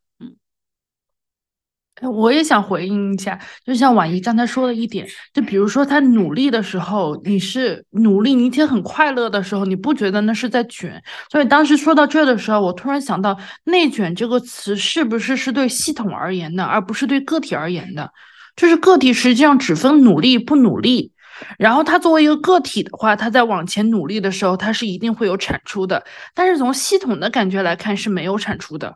[2.12, 11.02] 我也想回应一下，就像婉怡刚才说的一点，就比如说他努力的时候，你是努力，你一天很快乐的时候，你不觉得那是在卷？
[11.32, 18.12] 所以当时说到这的时候，我突然想到，内卷这个词是不是是对系统而言的，而不是对个体而言的？
[18.56, 21.12] 就是个体实际上只分努力不努力。
[21.58, 26.04] 然后他作为一个个体的话，他在往前努力的时候，他是一定会有产出的。
[26.36, 28.96] 但是从系统的感觉来看，是没有产出的，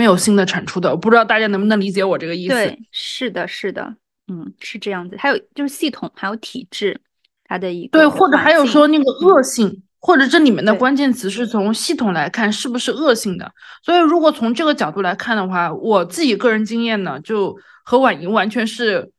[0.00, 0.88] 没有新的产出的。
[0.88, 2.54] 我不知道大家能不能理解我这个意思？
[2.54, 3.94] 对，是的，是的，
[4.28, 5.14] 嗯，是这样子。
[5.18, 6.98] 还有就是系统，还有体制，
[7.44, 9.82] 它的一个对，或者还有说那个恶性。
[10.02, 13.52] 或者这里面的关键词是从系统来看是不是恶性的，
[13.84, 19.10] 所以如果从这个角度来看的话，我自己个人经验呢，就和婉莹完全是，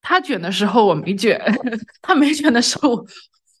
[0.00, 1.40] 他卷的时候我没卷，
[2.00, 3.04] 他没卷的时候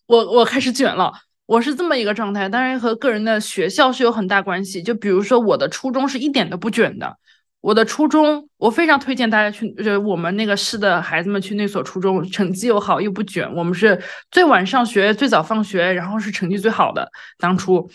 [0.06, 1.12] 我我开始卷了，
[1.46, 7.18] 我是这么一个状态，当然和个人的学校是有很大关系，就比如说我的初中是一点都不卷的。
[7.60, 13.48] 我的初中，我非常推荐大家去，就我们那个市的孩子们去那所初中，成绩又好又不卷。
[13.54, 17.88] 我们是最晚上学，最早放学，然后是成绩最好的当初。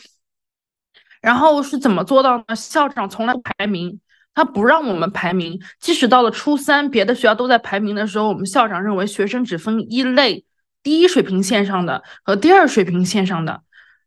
[1.20, 2.56] 然后是怎么做到呢？
[2.56, 4.00] 校长从来不排名，
[4.34, 5.60] 他不让我们排名。
[5.82, 10.46] 即使到了初三，别的学校都在排名的时候，我们校长认为学生只分一类：
[10.84, 13.62] 第一水平线上的和第二水平线上的。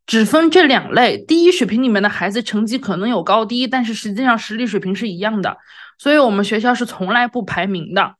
[0.06, 5.56] 只分这两类，第一水平里面的孩子成绩可能有高低，但是实际上实力水平是一样的，
[5.98, 8.16] 所以我们学校是从来不排名的。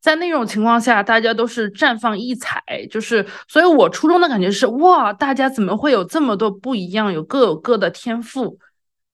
[0.00, 8.56] 在那种情况下，大家都是绽放异彩，就是，所以我初中的感觉是，哇，大家怎么会有这么多不一样，有各有各的天赋，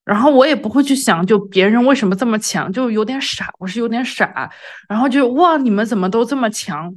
[0.05, 4.51] 然后我也不会去想，就别人为什么这么强，就有点傻，我是有点傻，
[4.87, 6.93] 然后就哇，你们怎么都这么强，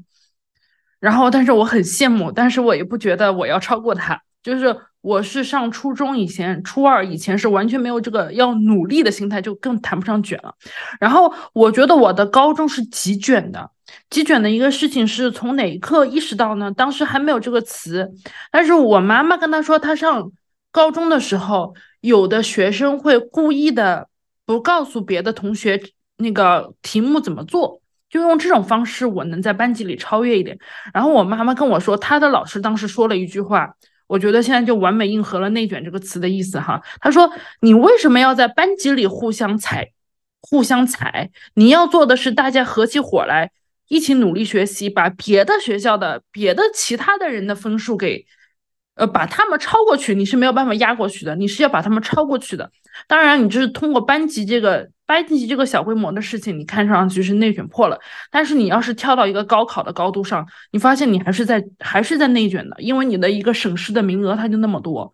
[1.03, 4.75] 然后但是我很羡慕，但是我也不觉得我要超过他，就是。
[5.03, 10.55] 我是上初中以前，初二以前是完全没有这个要努力的心态，就更谈不上卷了。
[11.01, 13.69] 然后我觉得我的高中是极卷的，
[14.11, 16.71] 极卷的一个事情是从哪一刻意识到呢？
[16.71, 18.09] 当时还没有这个词，
[18.53, 20.31] 但是我妈妈跟他说，他上
[20.71, 24.07] 高中的时候，有的学生会故意的
[24.47, 25.83] 不告诉别的同学
[26.19, 27.82] 那个题目怎么做，
[28.13, 30.57] 就用这种方式，我能在班级里超越一点。
[30.95, 33.75] 然后我妈妈跟我说，她的老师当时说了一句话。
[34.09, 36.83] 我觉得现在就完美应和了“内卷”这个词的意思哈。
[37.01, 37.33] 他说
[37.63, 39.93] ：“你为什么要在班级里互相踩，
[40.43, 41.31] 互相踩？
[41.55, 43.53] 你要做的是大家合起伙来，
[43.89, 48.27] 一起努力学习，把别的学校的、别的其他的人的分数给，
[48.95, 50.14] 呃，把他们超过去。
[50.14, 52.70] 你是没有办法压过去的，你是要把他们超过去的。
[53.07, 57.99] 当然，你就是通过班级这个。”班级这个小规模的事情，你看上去是内卷破了，
[58.30, 65.12] 但是你要是跳到一个高考的高度上，你发现你还是在还是在内卷的，因为你的一个省市的名额它就那么多，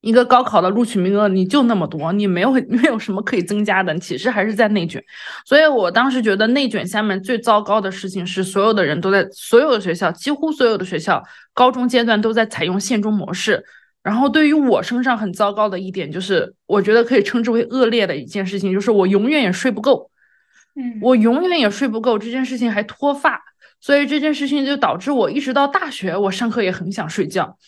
[0.00, 5.02] 一个高考的录取名额你就那么多，你没有 没有什么可以增加的，其实还是在内卷。
[5.44, 11.22] 所以我当时觉得内卷下面最糟糕的事情是，所有的人都在所有的学校，几乎所有的学校
[11.52, 13.62] 高中阶段都在采用县中模式。
[14.02, 20.10] 然后对于我身上很糟糕的一点，就是我觉得可以称之为恶劣的一件事情，就是我永远也睡不够，
[20.74, 23.38] 嗯，我永远也睡不够，这件事情还脱发，
[23.78, 27.58] 所以这件事情就导致我一直到大学，我上课也很想睡觉。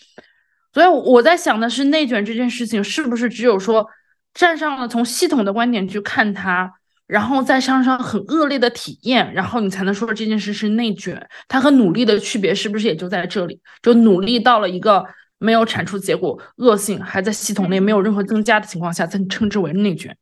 [0.73, 3.87] 所以我在想的是，内卷这件事情是不是只有说
[4.35, 6.73] 站上了从系统的观点去看它，
[7.07, 11.29] 然后再上上很恶劣的体验，然后你才能说这件事是内卷？
[11.49, 13.61] 它和努力的区别是不是也就在这里？
[13.83, 15.07] 就努力到了一个。
[15.45, 20.17] 没有产出结果，恶性还在系统内没有任何增加的情况下，才称之为内卷。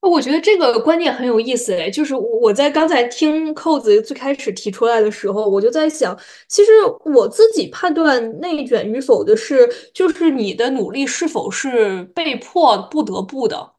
[0.00, 6.16] 我觉得这个观念很有意思哎，就是我在刚才听扣子最开始提出来的时候，我就在想，
[6.48, 6.70] 其实
[7.04, 13.72] 我自己判断内卷与否的是，就是你的努力是否是被迫不得不的，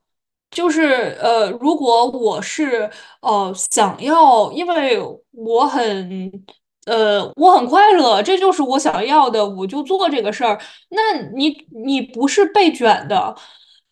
[0.52, 2.90] 就是呃，如果我是
[3.22, 5.00] 呃想要，因为
[5.32, 6.32] 我很。
[6.86, 10.60] 呃，我很快乐，这就是我想要的，我就做这个事儿。
[10.90, 11.56] 那你
[11.86, 13.36] 你不是被卷的，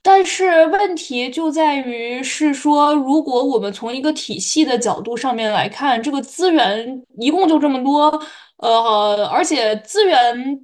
[0.08, 8.22] 但是问题就在于是说，如果我们从一个体系的角度上面来看，这个资源一共就这么多，
[8.58, 10.18] 呃，而且资源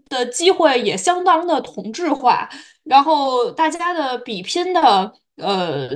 [0.08, 2.50] 的机会也相当的同质化，
[2.86, 5.90] 然后大家的比拼的，呃。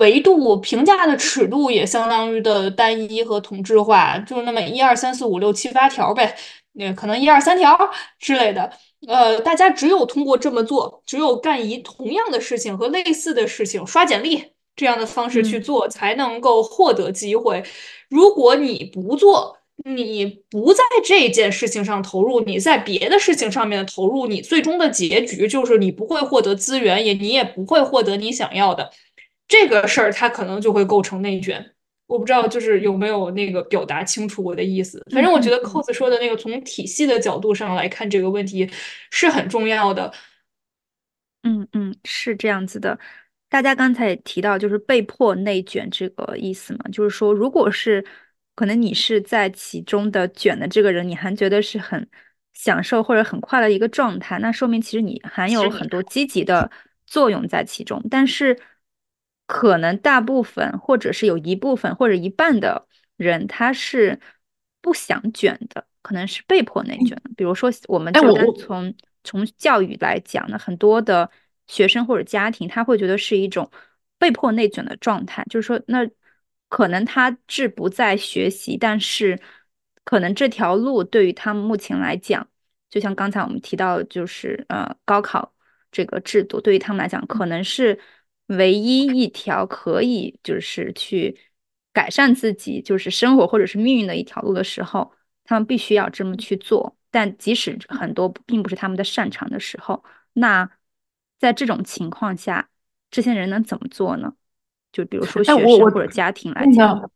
[0.00, 6.36] 维度评价的尺度也相当于的单一和同质化，就那么一二三四五六七八条呗，
[6.72, 7.78] 那可能一二三条
[8.18, 8.68] 之类的。
[9.06, 17.62] 呃，大家只有通过这么做，只有干一同样的事情和类似的事情，刷简历这样的方式去做，才能够获得机会。
[18.08, 28.90] 如果你不做，你不在这件事情上投入，你在别的事情上面的投入，你最终的结局就是你不会获得资源，也你也不会获得你想要的。
[29.46, 31.75] 这个事儿它可能就会构成内卷，
[32.06, 35.02] 我不知道就是有没有那个表达清楚我的意思。
[35.12, 38.70] 反正我觉得扣子说的那个从体系的角度上来看这个问题
[39.10, 40.12] 是很重要的。
[41.42, 42.98] 嗯嗯，是这样子的。
[43.48, 48.04] 大家刚才也提到就是被迫内卷这个意思嘛，就是说如果是
[48.56, 52.08] 可能你是在其中的卷的这个人，你还觉得是很
[52.52, 56.70] 享受或者很快乐的一个状态，那说明其实你还有很多积极的
[57.06, 58.02] 作用在其中。
[58.10, 58.58] 但是，
[59.46, 62.86] 可能大部分或者是有一部分或者一半的
[63.16, 64.20] 人，他是
[64.80, 67.30] 不想卷的，可能是被迫内卷的。
[67.36, 68.94] 比如说，我们就单从
[69.24, 71.30] 从教育来讲呢，很多的
[71.66, 73.70] 学生或者家庭，他会觉得是一种
[74.18, 76.08] 被迫内卷的状态，就是说那。
[76.68, 79.40] 可能他志不在学习，但是
[80.02, 82.44] 可能这条路对于他们目前来讲，
[82.90, 85.54] 就像刚才我们提到，就是呃高考
[85.92, 88.00] 这个制度对于他们来讲，可能是
[88.46, 91.38] 唯一一条可以就是去
[91.92, 95.12] 改善自己就是生活或者是命运的一条路的时候，
[95.44, 96.96] 他们必须要这么去做。
[97.10, 100.70] 但即使很多并不是他们的擅长的时候，那
[101.38, 102.68] 在这种情况下，
[103.10, 104.34] 这些人能怎么做呢？
[104.92, 107.10] 就比如说学生或者家庭来讲，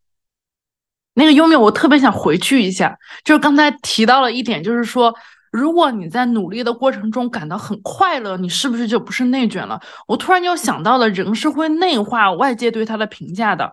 [1.15, 5.15] 那个优米，我特别想回去一下，就是刚才提到了一点，就是说，
[5.51, 9.81] 如果你在努力的过程中感到很快乐，你是不是就不是内卷了？
[10.07, 13.73] 我突然就想到了，人是会内化外界对他的评价的，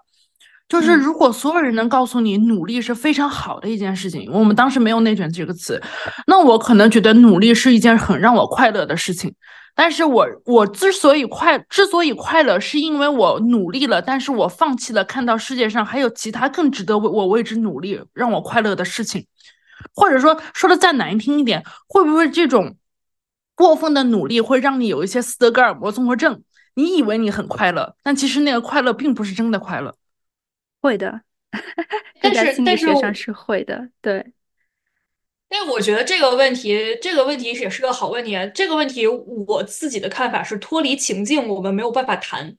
[0.68, 5.82] 就是如果所有人能告诉你努力是非常好的一件事情，我们当时没有内卷这个词，
[6.26, 9.34] 那我可能觉得努力是一件很让我快乐的事情。
[9.76, 19.24] 但是我我之所以快，之所以快乐，是因为我努力了，但是我放弃了看到世界上还有其他更值得为我为之努力让我快乐的事情，
[19.94, 22.78] 或者说说的再难听一点，会不会这种
[23.56, 26.44] 过分的努力会让你有一些斯德哥尔摩综合症？
[26.76, 29.96] 你以为你很快乐，但其实那个快乐并不是真的快乐。
[30.80, 31.22] 会的，
[32.22, 34.34] 但是但是上是会的，对。
[35.50, 38.36] 但我觉得这个问题，这个问题也是个好问题。
[38.54, 42.56] 这个问题我自己的看法是脱离情境，我们没有办法谈。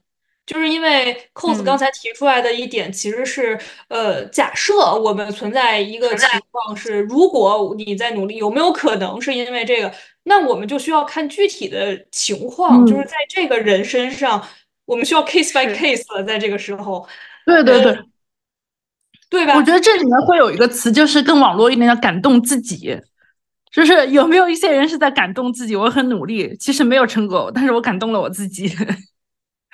[0.49, 9.93] 就是因为 cos 刚才提出来的一点，其实是呃，假设我们存在一个情况是，如果你在努力，有没有可能是因为这个？
[10.25, 14.43] 那我们就需要看具体的情况，就是在这个人身上，
[14.87, 16.25] 我们需要 case by case 了。
[16.25, 17.07] 在这个时候，
[17.45, 17.99] 对对对。
[19.31, 19.55] 对吧？
[19.55, 22.99] 我觉得这里面会有一个词，就是更网络一点叫感动自己，
[23.71, 25.77] 就是有没有一些人是在感动自己？
[25.77, 28.75] 我很努力，其实没有成果，但是我感动了我自己。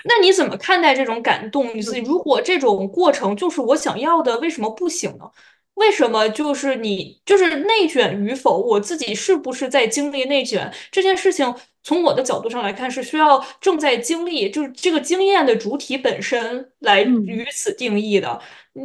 [0.04, 2.00] 那你怎么看待这种感动你自己？
[2.00, 5.30] 如果这种过程就是我想要的，为什么不行呢？
[5.74, 8.58] 为什么就是你就是内卷与否？
[8.58, 11.52] 我自己是不是在经历内卷这件事情？
[11.82, 18.28] 从我的角度上来看，是需要正在经历，就是这个经验的主体本身来于此定义的。
[18.28, 18.40] 嗯，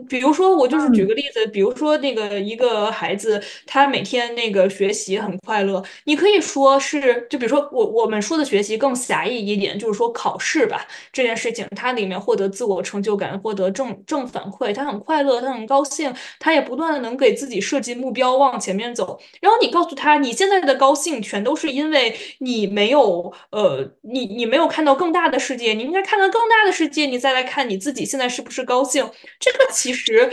[0.07, 19.19] 比如说我就是举个例子，比如说那个一个孩子，他每天那个学习很快乐，你可以说是，就比如说我我们说的学习更狭义一点，就是说考试吧这件事情，他里面获得自我成就感，获得正正反馈，他很快乐，他很高兴，他也不断的能给自己设计目标往前面走。
[19.41, 29.03] 然后你告诉他，你现在的高兴全都是因为你没有呃，你你没有看到更大的世界，你应该看到更大的世界，你再来看你自己现在是不是高兴，
[29.39, 29.78] 这个。
[29.79, 30.29] 其实，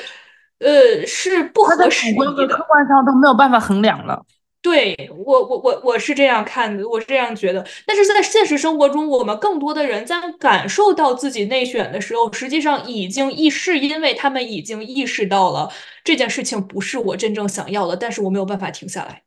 [0.59, 4.25] 呃，是不合时宜的，客观上都没有办法衡量了。
[4.61, 7.65] 对我，我，我，我是这样看的，我是这样觉得。
[7.87, 15.71] 但是在现实生活中，我们更多的人在感受到自己内选的时候，实际上已经意识因为他们已经意识到了
[16.03, 19.23] 这件事情不是我真正想要的，但是我没有办法停下来，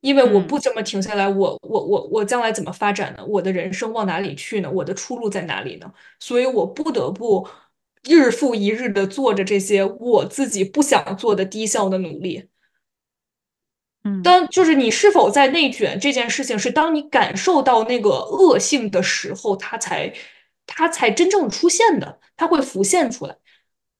[0.00, 3.24] 因为我不这么停下来，我，我，我，我将来怎么发展呢？
[3.26, 4.70] 我的人生往哪里去呢？
[4.70, 5.92] 我的出路在哪里呢？
[6.18, 7.46] 所以我不得不。
[8.08, 12.46] 日复一日的做着这些我自己不想做的低效的努力，
[14.04, 20.12] 嗯，当就是你是否在内卷这件事情，是当你感受到那个恶性的时候，它才
[20.66, 23.36] 它才真正出现的，它会浮现出来。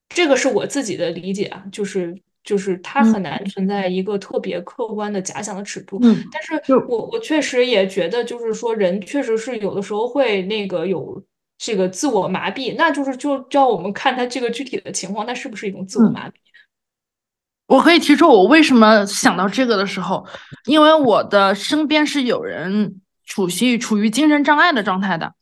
[0.09, 5.99] 这个是我自己的理解啊，就是就是它很难存在一个特别客观的假想的尺度。
[6.03, 11.23] 嗯，但是我我确实也觉得，就是说人确实是有的时候会那个有。
[11.63, 16.33] 这个自我麻痹，那就是就叫我们看他这个具体的情况，那是不是一种自我麻痹？
[17.67, 20.27] 我可以提出我为什么想到这个的时候，
[20.65, 25.35] 因为我的身边是有人处于处于精神障碍的状态的，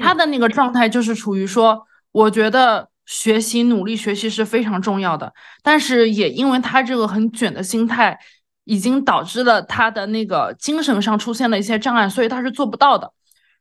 [0.00, 8.18] 他的那个状态就是处于说，我觉得学习努力学习是非常重要的，但是也因为他这个很卷的心态，
[8.64, 13.12] 已经导致了他的那个精神上出现了一些障碍，所以他是做不到的。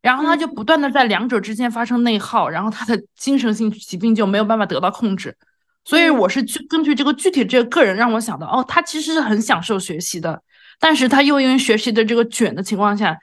[0.05, 5.35] 然后他就不断的在两者之间发生内耗，然后他的精神性疾病就没有办法得到控制。
[5.83, 10.39] 所以我是去根据这个具体这个个人让我想到，哦，他其实是很享受学习的，
[10.79, 13.17] 但是他又因为学习的这个卷的情况下，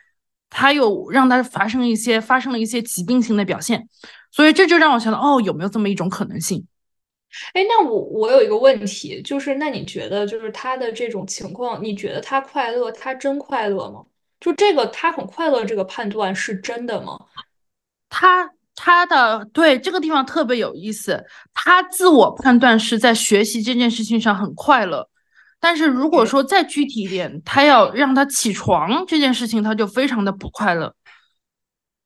[0.51, 3.87] 他又让他发生一些发生了一些疾病性的表现。
[4.33, 6.67] 所以这就让我想到，哦，有没有这么一种可能性？
[7.53, 14.03] 哎，那我我有一个问题，就是那你觉得就是他的这种情况，你觉得他快乐，他真快乐吗？
[14.43, 17.17] 就这个他很快乐这个判断是真的吗？
[18.09, 21.25] 他他的对这个地方特别有意思，
[21.55, 25.09] 他自我判断是在学习这件事情上很快乐，
[25.61, 30.93] 但是如果说再具体一点，他要让他起床这件事情，他就非常的不快乐。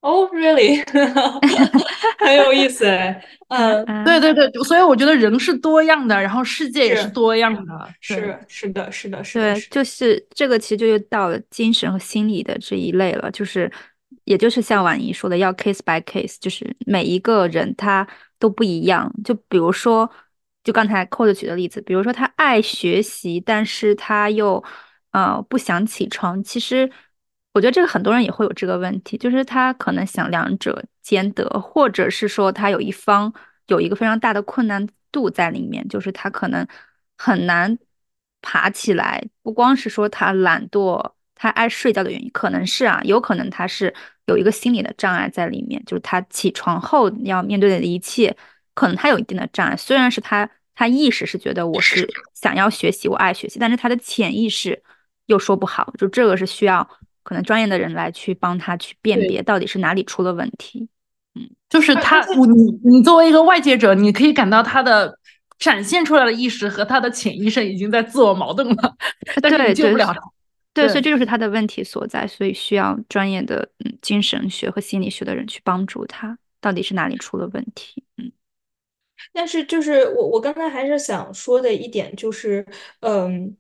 [0.07, 0.85] Oh, really？
[2.21, 13.69] 很有意思哎， 嗯，对对对，所以我觉得人是多样的，然后世界也是多样的，是是的，是的，是的，对，就是这个，其实就又到了精神和心理的这一类了，就是，
[14.23, 18.07] 也就是像婉怡说的，要 case by case，就是每一个人他
[18.39, 19.13] 都不一样。
[19.25, 20.09] 就比如说，
[20.63, 24.63] 就刚才扣子举的例子，比如说他爱学习，但是他又
[25.11, 26.89] 呃不想起床，其实。
[27.57, 33.33] 我觉得这个很多人也会有这个问题，就是他可能想两者兼得，或者是说他有一方
[33.69, 36.67] 有一个非常大的困难度在里面，就是他可能
[37.17, 37.79] 很难
[38.43, 39.27] 爬起来。
[39.43, 43.95] 不光是说他懒惰，他爱睡觉的原因，可能是啊，有可能他是
[44.27, 48.37] 有一个心理的障碍在里面，就是他起床后要面对的一切，
[48.75, 49.75] 可能他有一定的障碍。
[49.75, 54.83] 虽然是他他意识是觉得我是想要学习，我爱学习，但是他的潜意识
[55.25, 56.87] 又说不好，就这个是需要。
[57.27, 60.89] 可能专业的人来去帮他去辨别到底是哪里出了问题，
[61.35, 65.19] 嗯，就是他，你你作为一个外界者，你可以感到他的
[65.59, 68.97] 展现出来的意识和他的潜意识已经在自我矛盾了，
[69.43, 70.21] 但是救不了他，
[70.73, 78.31] 对，所以这就是他的问题所在，所以需要专业的嗯精神学和心理学的人去帮助他，到底是哪里出了问题，嗯，
[79.33, 82.65] 但是就是我我刚才还是想说的一点就是，
[83.01, 83.57] 嗯。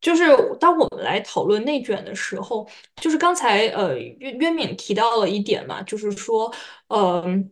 [0.00, 0.24] 就是
[0.58, 6.50] 当我们来讨论内卷的时候，就是刚才呃渊渊敏提到了一点嘛，就是说，
[6.88, 7.50] 嗯，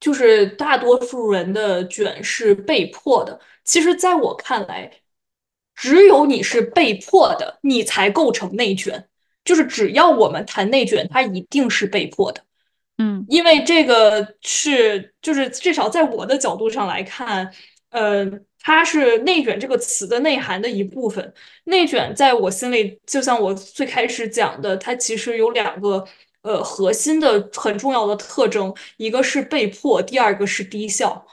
[0.00, 3.38] 就是大多数人的卷是被迫的。
[3.64, 4.90] 其实，在我看来，
[5.76, 9.08] 只有你是被迫的，你才构成内卷。
[9.44, 12.42] 就是只要我们谈内卷，它一定是被迫的。
[12.98, 17.54] 嗯，因为这个是，就是至少在我的角度上来看，
[17.90, 18.28] 呃。
[18.60, 21.32] 它是内卷这个词的内涵的一部分。
[21.64, 26.06] 内卷在我心里，就像我最开始讲的，它其实有两个
[26.42, 31.26] 呃核心的很重要的特征，一个是被迫，第二个是低效。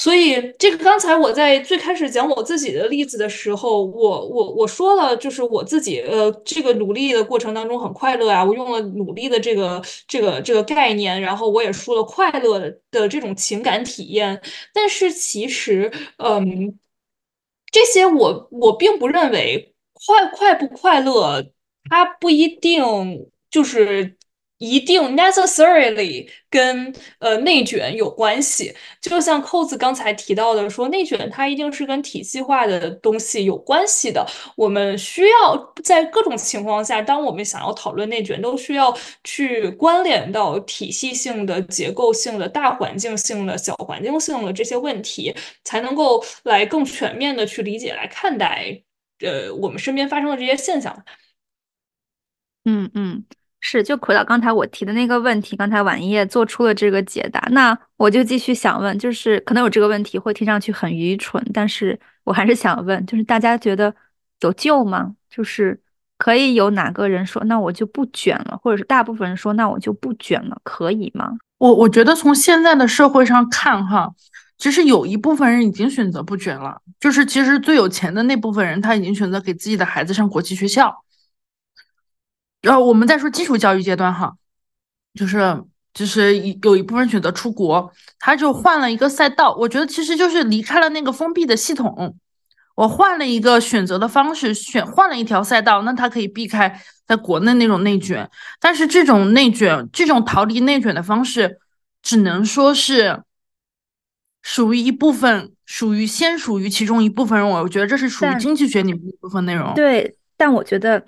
[0.00, 12.58] 所以，这个刚才我在最开始讲我自己的例子的时候，我我我说了，就是我自己呃，这个努力的过程当中很快乐啊，我用了努力的这个这个这个概念，然后我也说了快乐
[12.90, 14.40] 的这种情感体验。
[14.72, 16.78] 但是其实，嗯，
[17.70, 21.44] 这些我我并不认为快快不快乐，
[21.90, 22.82] 它不一定
[23.50, 24.16] 就是。
[24.60, 34.26] 一定 necessarily 跟呃内卷有关系，就像扣子刚才提到的，说内卷它一定是跟体系化的东西有关系的。
[34.56, 38.94] 我们需要在各种情况下，当我们想要讨论内卷，都需要
[39.24, 45.34] 去关联到体系性的、结构性的、大环境性的、小环境性的这些问题，
[45.64, 48.82] 才能够来更全面的去理解、来看待
[49.20, 51.02] 呃我们身边发生的这些现象。
[52.66, 53.24] 嗯嗯。
[53.60, 63.94] 是，就回到刚才我提的那个问题，刚才晚夜做出了这个解答，那我就继续想问，就是可能有这个问题会听上去很愚蠢，但是我还是想问，就是大家觉得
[64.40, 65.14] 有救吗？
[65.28, 65.78] 就是
[66.16, 71.32] 可以有哪个人说，那我就不卷了，或者是大部分人说，那我就不卷了，可以吗？
[71.58, 74.10] 我我觉得从现在的社会上看，哈，
[74.56, 81.04] 其实有一部分人已经选择不卷了，就是其实最有钱的那部分人，他已经选择给自己的孩子上国际学校。
[82.62, 84.34] 然后我们再说基础教育阶段哈，
[85.14, 89.54] 就是就是有一部分选择出国，他就换了一个赛道。
[89.54, 92.14] 我觉得其实就是离开了那个封闭的系统，
[92.74, 98.30] 我换了一个选择的方式，选换了一条赛道，那他可以避开在国内那种内卷。
[98.60, 101.58] 但是这种内卷，这种逃离内卷的方式，
[102.02, 103.22] 只能说是
[104.42, 107.48] 属于一部分，属于先属于其中一部分人。
[107.48, 109.72] 我我觉得这是属于经济学里面一部分内容。
[109.74, 111.02] 对，但我觉得。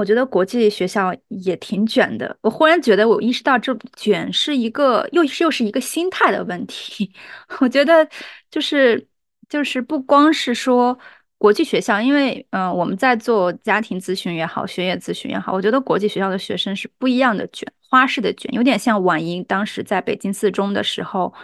[0.00, 2.34] 我觉得国际学校也挺卷的。
[2.40, 7.12] 我忽然觉得，我意识到这卷是一个，又又是一个心态的问题。
[7.60, 8.08] 我觉得
[8.50, 9.06] 就是
[9.46, 10.98] 就是不光是说
[11.36, 21.34] 国际学校，因为嗯，我们在做家庭咨询也好，学业咨询也好，我觉得国际学校的学生是不一样的卷，花式的卷，有点像婉莹当时在北京四中的时候。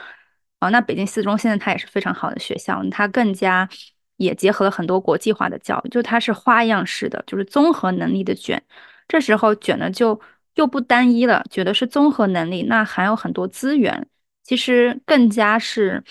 [0.61, 3.69] 啊，那北京四中现在它也是非常好的学校，它更加。
[4.17, 8.63] 也结合了很多国际化的教育，就它是花样式的，就是综合能力的卷。
[9.09, 10.21] 这时候卷的就
[10.55, 14.09] 又不单一了，觉得是综合能力，那还有很多资源，
[14.43, 16.03] 其实更加是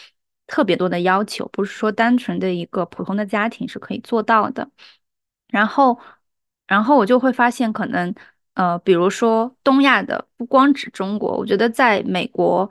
[0.47, 4.70] 特别多的要求，不是说单纯的一个普通的家庭是可以做到的。
[5.47, 5.99] 然后，
[6.68, 8.14] 然后我就会发现，可能
[8.53, 12.70] 呃，比如说东亚的，不光指中国，我觉得在美国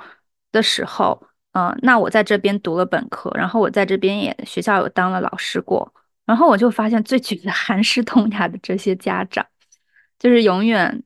[0.53, 5.95] 的时候，嗯，那我在这边读了本科，然后我在这边也学校有当了老师过，
[6.27, 9.47] 然后我就发现最觉得韩式东亚的这些家长，
[10.19, 11.03] 就是永远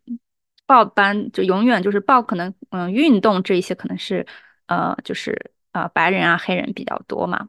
[0.66, 4.26] 报班，就永远就是报，可能嗯，运动这一些可能是
[4.66, 7.48] 呃，就是呃，白人啊、黑人比较多嘛。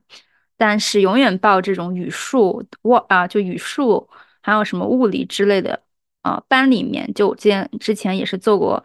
[0.58, 4.10] 但是永远报这种语数我啊，就语数
[4.42, 5.82] 还有什么物理之类的
[6.22, 8.84] 啊班里面，就之前之前也是做过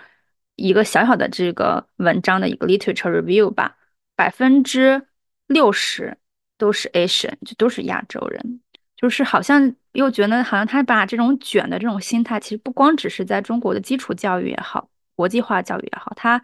[0.54, 3.76] 一个小小的这个文章的一个 literature review 吧，
[4.14, 5.06] 百分之
[5.46, 6.16] 六十
[6.58, 8.60] 都是 Asian，就都是亚洲人，
[8.96, 16.42] 就是好像又觉得好像他把这种卷的这种心态，其实不光只是在中国的基础教育也好，国际化教育也好，他。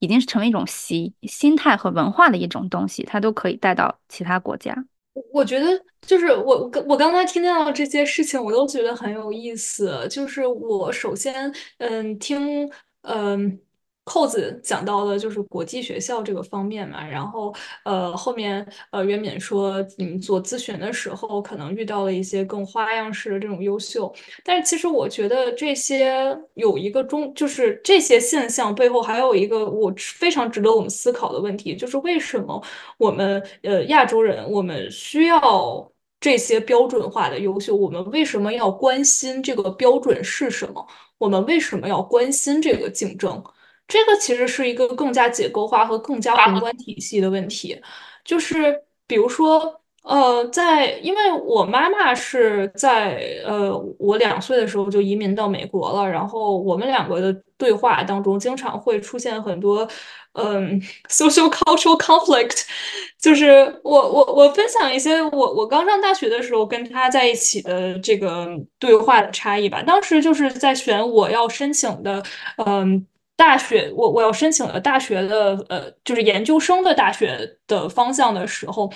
[0.00, 4.84] 已经是成为一种习心态和文化的一种东西，它都可以带到其他国家。
[5.32, 5.66] 我觉得
[6.02, 10.06] 就是我我刚才听到这些事情，我都觉得很有意思。
[10.10, 12.70] 就是我首先嗯听
[13.02, 13.58] 嗯。
[14.04, 32.62] 扣子讲到的就是国际学校这个方面嘛，然后呃后面呃袁敏说你们做咨询的时候可能遇到了一些更花样式的这种优秀，但是其实我觉得这些有一个中就是这些现象背后还有一个我非常值得我们思考的问题，就是为什么
[32.98, 35.90] 我们呃亚洲人我们需要
[36.20, 40.86] 这些标准化的优秀，我们为什么要关心这个标准是什么？
[41.18, 43.42] 我们为什么要关心这个竞争？
[43.86, 47.80] 这个其实是一个更加结构化和更加宏观体系的问题，
[48.24, 59.86] 就是比如说，呃，在因为我妈妈是在呃我两岁的时候就移民到美国了，然后我们两个的对话当中经常会出现很多
[60.32, 62.62] 嗯 social cultural conflict，
[63.20, 72.22] 就是我我我分享一些我我刚上大学的时候跟他在一起的这个对话的差异吧，当时就是在选我要申请的
[72.66, 73.06] 嗯。
[73.36, 78.90] 大学，我我要申请了大学的，呃，就是研究生的大学的方向的时候。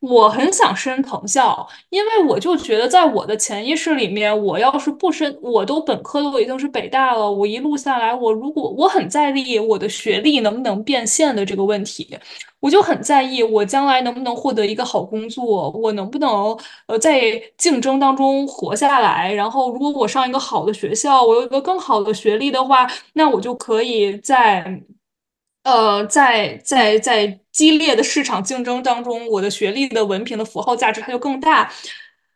[0.00, 12.16] 我很想升藤校，因为我就觉得在我的潜意识里面，我要是不升，我都本科都已经是北大了，我一路下来，我如果我很在意我的学历能不能变现的这个问题，
[12.60, 17.20] 我就很在意我将来能不能获得一个好工作，我能不能呃在
[17.56, 19.32] 竞争当中活下来。
[19.32, 24.80] 然后，如果我上一个好的学校，我有一个更好的学历的话，那我就可以在。
[25.68, 31.70] 呃，在在在激烈的市场竞争当中，我的学历的文凭的符号价值它就更大。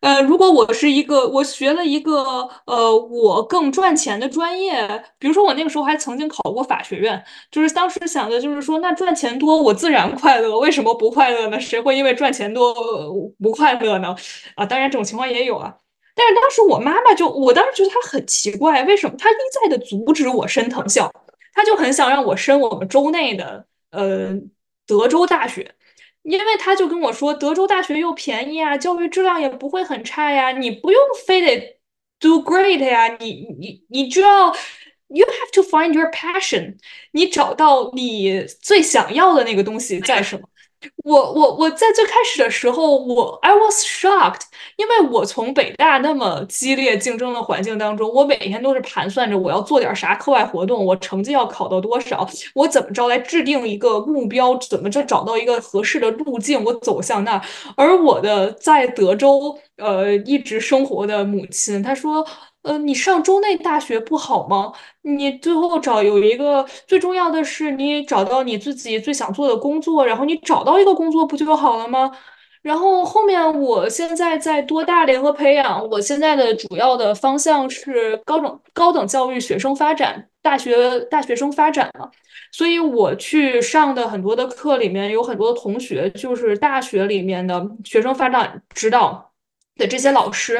[0.01, 4.87] 呃，如果我是一个我学了一个呃我更赚钱的专业，
[5.18, 11.59] 比如说我那个时候还曾经考过法学院，就是当时想的就是说，那赚钱多我自然快乐，为什么不快乐呢？
[11.59, 12.74] 谁会因为赚钱多
[13.41, 14.14] 不快乐呢？
[14.57, 15.74] 啊，当然这种情况也有啊。
[16.14, 21.11] 但是当时我妈妈就，我当时觉得她很奇怪，为什么她一再的阻止我升藤校？
[21.53, 24.30] 他就很想让我升我们州内的呃
[24.86, 25.74] 德州大学，
[26.22, 31.80] 因为他就跟我说，德州大学又便宜啊，教育质量也不会很差呀，你不用非得
[32.18, 34.48] do great 呀，你你你就要
[35.09, 36.76] you have to find your passion，
[37.12, 40.48] 你找到你最想要的那个东西在什么。
[41.05, 44.43] 我我我在最开始的时候，我 I was shocked，
[44.76, 57.43] 因为我从北大那么激烈竞争的环境当中，我每天都是盘算着我要做点啥课外活动，我成绩要考到多少，我怎么着来制定一个目标，怎么着找到一个合适的路径，我走向那儿。
[57.76, 62.26] 而我的在德州呃一直生活的母亲，她说。
[62.62, 64.72] 呃，你上州内大学不好吗？
[65.02, 72.12] 你最后找有一个最重要的是，你找到你自己最想做的工作，然后你找到一个工作不就好了吗？
[72.62, 82.08] 然后后面我现在在多大联合培养，我现在的主要的方向是高等高等教育学生发展，大学大学生发展嘛，
[82.52, 89.32] 所以我去上的很多的课里面有很多同学就是大学里面的学生发展指导。
[89.76, 90.54] 的这些老师，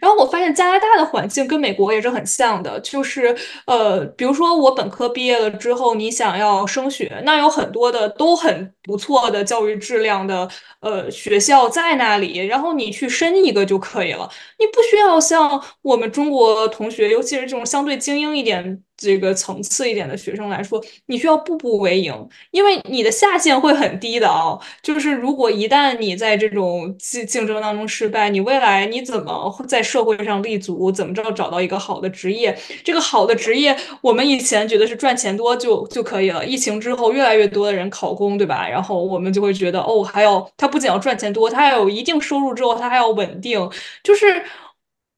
[0.00, 3.36] 然后我发现加拿大的环境跟美国也是很像的，就是
[3.66, 10.48] 呃，比如说我本科毕业了之后，你想要升学，那有很多的都很不错的教育质量的
[10.80, 18.82] 呃学校在那里，然后你去申一个就可以了，你不需要像我们中国同学，尤其是这种相对精英一点。
[18.96, 22.12] 这个层次一点的学生来说，你需要步步为营，
[22.50, 24.58] 因为你的下限会很低的啊。
[24.82, 32.56] 就是如果一旦你在这种竞竞争当中失败，你未来你怎么在社会上立足，怎么着找到一个好的职业？
[32.84, 36.44] 这个好的职业，我们以前觉得是赚钱多就就可以了。
[36.44, 38.68] 疫情之后，越来越多的人考公，对吧？
[38.68, 43.68] 然后我们就会觉得，哦，还要他不仅要赚钱多，他还有一定收入之后，他还要稳定，
[44.02, 44.44] 就是。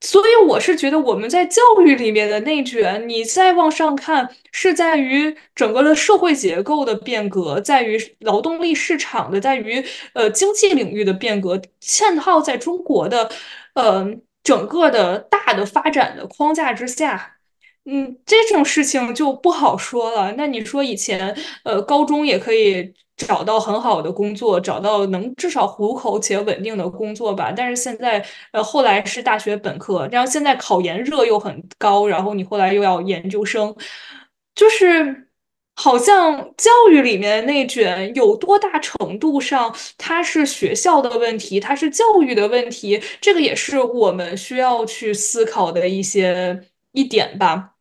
[0.01, 13.31] 所以我是觉得我们在教育里面的内卷，你再往上看，是在于整个的社会结构的变革，在于劳动力市场的，在于呃经济领域的变革，嵌套在中国的
[13.75, 14.07] 呃
[14.45, 17.39] 整个的大的发展的框架之下，
[17.87, 20.35] 嗯，这种事情就不好说了。
[20.37, 22.95] 那你说以前呃高中也可以。
[23.17, 27.53] 找到很好的工作，找到能至少糊口且稳定的工作吧。
[27.57, 33.75] 但是现在，呃，后来是大学本科，然后现在考研热又很高，然后你后来又要研究生，
[34.55, 35.29] 就是
[35.75, 46.63] 好像教育里面内卷有多大程度上它是学校的问题，它是教育的问题，这个也是我们需要去思考的一些
[46.93, 47.76] 一点吧。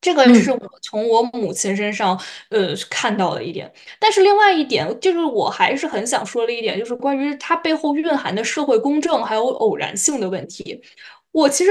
[0.00, 10.80] 这个是我从我母亲身上呃看到的一点，但是另外一点就是我还是很想说的一点，就是关于它背后蕴含的社会公正还有偶然性的问题。
[11.32, 11.70] 我其实，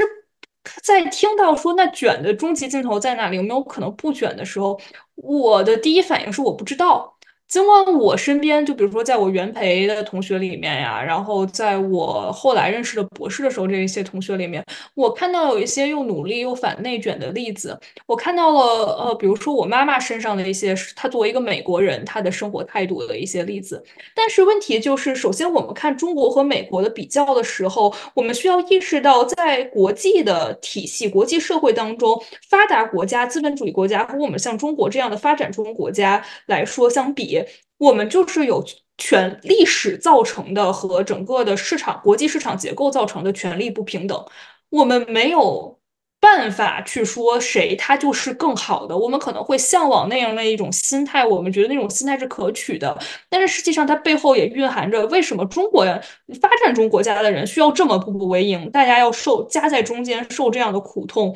[0.84, 4.80] 在听到说那卷的终极尽头在哪里，有没有可能不卷的时候，
[5.16, 7.19] 我的第一反应是我不知道。
[7.50, 17.76] 尽管我身边，就比如说在我原培的同学里面呀，然后在我后来认识的博士的时候，这一些同学里面，我看到有一些又努力又反内卷的例子。
[18.06, 18.60] 我看到了，
[19.00, 23.84] 呃，比如说我妈妈身上的一些，她作为一个美国人，她的生活态度的一些例子。
[24.14, 37.39] 但是问题就是，首先我们看中国和美国的比较的时候，我们需要意识到，在国际的体系、国际社会当中，发达国家、资本主义国家和我们像中国这样的发展中国家来说相比。
[37.80, 38.64] 我们就是有
[38.98, 44.24] 权历史造成的和整个的市场国际市场结构造成的权力不平等，
[44.70, 45.80] 我们没有
[46.20, 48.98] 办法去说谁他就是更好的。
[48.98, 52.98] 我们可能会向往那样的一种心态，我们觉得那种心态是可取的，
[53.30, 56.04] 但是实际上它背后也蕴含着为什么中国人
[56.42, 61.34] 发展中国家的人需要这么步步为营，大家要受夹在中间受这样的苦痛，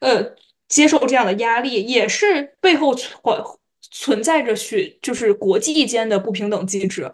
[0.00, 0.24] 呃，
[0.68, 2.94] 接受这样的压力，也是背后
[3.90, 7.10] 存在着许就是国际间的不平等机制，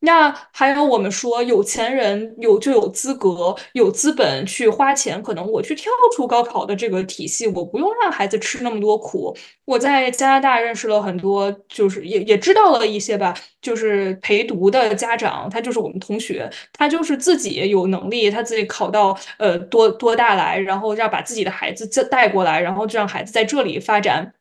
[0.00, 9.36] 那还有我们说有钱人有就有资格有资本去花钱，可能我去跳出高考的这个体系，我不用让孩子吃那么多苦。
[9.64, 24.32] 我在加拿大认识了很多，就是也也知道了一些吧，就是陪读的家长，他就是我们同学，他就是自己有能力，他自己考到呃多多大来，然后让把自己的孩子带带过来，然后就让孩子在这里发展。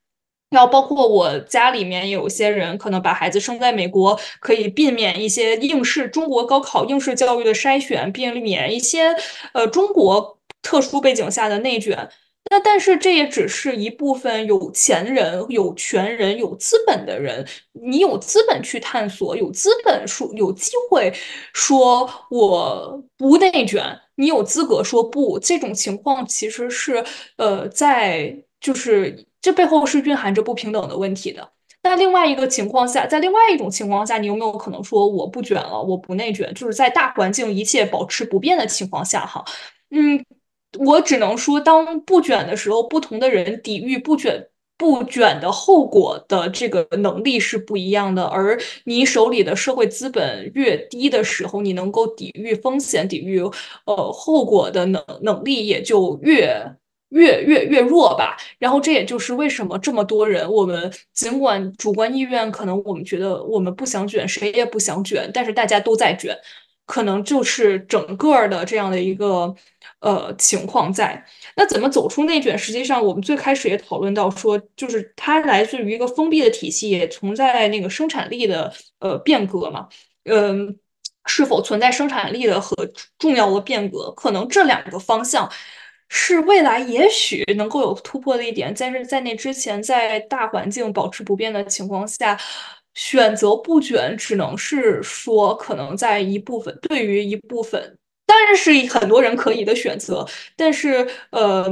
[0.49, 9.13] 然后包括我家里面有些人可能把孩子生在美国，可以避免一些应试中国高考应试教育的筛选，避免一些
[9.51, 12.09] 呃中国特殊背景下的内卷。
[12.49, 21.13] 那但是这也只是一部分有钱人、有权人、有资本的人，你有资本去探索，有资本说有机会
[21.53, 23.83] 说我不内卷，
[24.15, 25.37] 你有资格说不。
[25.37, 27.03] 这种情况其实是
[27.35, 29.25] 呃在就是。
[29.47, 31.49] 这背后是蕴含着不平等的问题的。
[31.83, 36.53] 那另外一个情况下，在另外一种情况下，你有没有可能说我不卷了，我不内卷？
[36.53, 39.45] 就是在大环境一切保持不变的情况下，哈，
[39.91, 40.21] 嗯，
[40.79, 48.25] 我只能说，当不卷的时候，不同的人抵御不卷不卷的后果的这个能力是不一样的。
[48.25, 53.39] 而你手里的社会资本越低的时候，你能够抵御风险、抵御
[53.85, 56.75] 呃后果的能能力也就越。
[57.09, 66.37] 越越越弱吧，然后这也就是为什么这么多人，我们尽管主观意愿可能我们觉得我们不想卷，谁也不想卷，但是大家都在卷，
[66.85, 69.55] 可能就是整个的这样的一个
[70.01, 71.25] 呃情况在。
[71.55, 72.57] 那怎么走出内卷？
[72.57, 79.87] 实际上我们最开始也讨论到说，就是它来自于一个封闭的体系，也存在那个生产力的呃变革嘛，
[80.25, 80.77] 嗯，
[81.25, 82.75] 是否存在生产力的和
[83.17, 84.11] 重要的变革？
[84.11, 85.49] 可能这两个方向。
[86.09, 92.39] 是未来也许能够有突破的一点，但是在那之前，在大环境保持不变的情况下，
[92.93, 101.65] 选择不卷，只能是说可能在一部分对于一部分，当然是很多人可以的选择，但是呃，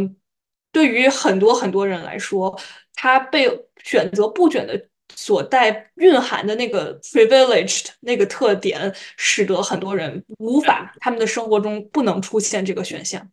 [0.71, 2.59] 对于很多很多人来说，
[2.93, 3.49] 他被
[3.83, 13.29] 选择不卷的所带蕴含的那个 privileged 那个特点，使得很多人无法他们的生活中不能出现这个选项。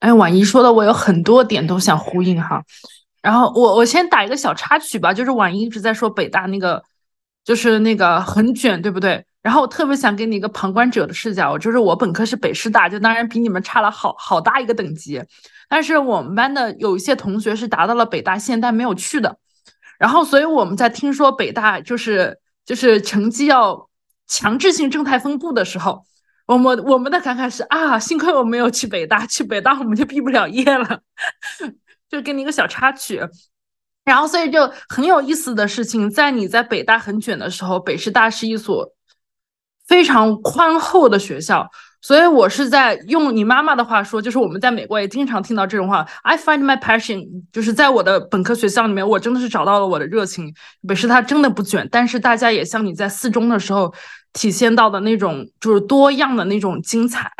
[0.00, 2.62] 哎，婉仪说的我有很多点都想呼应哈，
[3.22, 6.82] 然后我我先打一个小插曲吧，就是婉仪一直在说北大那个，
[7.44, 9.24] 就是那个很卷，对不对？
[9.42, 15.22] 然后我特别想给你一个旁观者的视角，就是我本科是北师大，就当然比你们差了好好大一个等级。
[15.68, 19.38] 但是我们班的有一些同学是达到了北大线，但没有去的。
[19.98, 23.88] 然后，所以我们在听说北大就是就是成绩要
[24.26, 26.04] 强制性正态分布的时候，
[26.46, 31.00] 我们我们的感慨是啊，幸亏我没有去北大，去北大我们就毕不了业了。
[32.08, 33.20] 就给你一个小插曲。
[34.04, 38.92] 然后，所以就很有意思的事情，在你在北大很卷的时候，北师大是一所。
[39.88, 41.64] 非常宽厚的学校，
[42.00, 46.04] 所以我是在用你妈妈的话说，就是我们在美国也经常听到这种话。
[46.22, 50.52] I find my passion，就是在我的本科学校里面，我真的是找到了我的热情。
[50.88, 53.94] 北师大真的不卷，但是大家也像你在四中的时候
[54.36, 57.32] 体现到的那种，就是多样的那种精彩。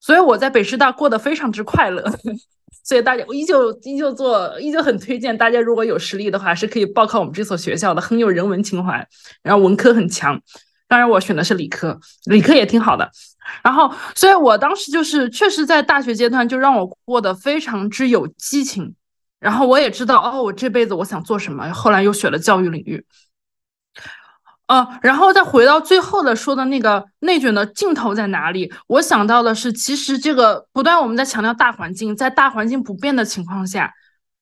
[0.00, 2.02] 所以我在北师大过得非常之快乐。
[2.82, 9.06] 所以大家我依旧依旧做，依旧很推荐大家，如果有实力的话，是可以报考我们这所学校的，很有人文情怀，
[9.42, 10.40] 然后文科很强。
[10.86, 13.10] 当然，我选的是理科，理科也挺好的。
[13.62, 18.94] 然后，所以我当时就是确实在大学阶段就让我过得非常之有激情。
[19.38, 21.70] 然后我也知道，哦，我这辈子我想做什么。
[21.72, 23.04] 后来又选了教育领域。
[24.68, 28.70] 呃，然后再回到最后的说的那个内卷的尽头在哪里？
[28.86, 33.92] 我想到的是，其实这个不断我们在强调大环境，在大环境不变的情况下，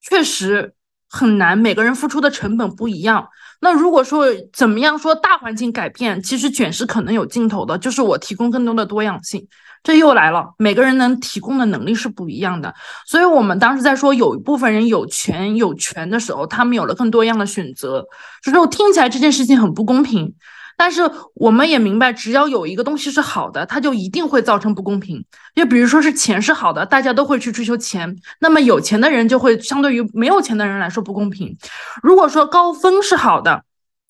[0.03, 0.74] 确实
[1.09, 3.29] 很难，每个人付出的成本不一样。
[3.61, 9.47] 那如果说怎么样说大环境改变，其实卷是可能有尽头的，就是我提供更多的多样性。
[9.87, 12.74] 这又来了，每个人能提供的能力是不一样的，
[13.07, 18.05] 所以我们当时在说有一部分人有权有权的时候，他们有了更多样的选择，
[18.43, 20.34] 就是我听起来这件事情很不公平。
[20.76, 25.24] 但是我们也明白，只要有一个东西是好的，它就一定会造成不公平。
[25.55, 31.57] 就比如说是钱是好的，大家都会去追求钱，那么有钱的人就会相对于没有钱的人来说不公平。
[32.03, 33.62] 如果说高分是好的，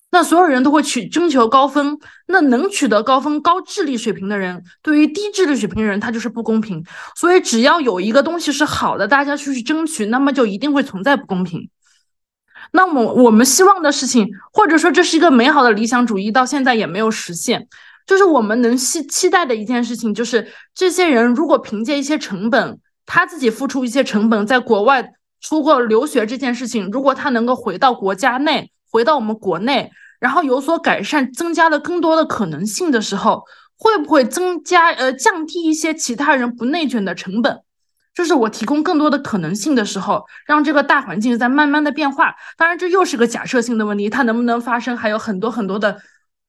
[0.09, 1.97] 那所有人都会去征求高分，
[2.27, 6.83] 那能取得高分、高智力水平的人，对于低智力水平的人，他就是不公平。
[7.15, 11.69] 所以只要有一个东西是好的，大家去去争取，那么就一定会存在不公平。
[12.71, 17.67] 那么我们希望的事情，或者说这是一个美好的理想主义，到现在也没有实现。
[18.05, 33.43] 就是我们能期期待的一件事情，就是这些人如果凭借一些成本，他自己付出一些成本，在国外出国留学这件事情，如果他能够回到国家内，回到我们国内，然后有所改善，增加了更多的可能性的时候，
[33.77, 37.61] 会不会增加呃降低一些其他人不内卷的成本？
[38.15, 42.33] 就是我提供更多的可能性的时候，让这个大环境在慢慢的变化。
[42.57, 46.01] 当然，这又是个假设性的问题，它能不能发生，还有很多很多的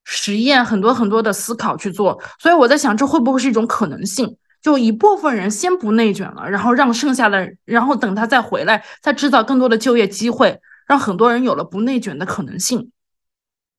[0.05, 2.18] 实验，很多很多的思考去做。
[2.39, 4.36] 所以我在想，这会不会是一种可能性？
[4.62, 10.59] 就一部分人先不内卷了，然后让剩下的，然后等他再回来，再制造更多的就业机会，
[10.89, 12.91] 让很多人有了不内卷的可能性。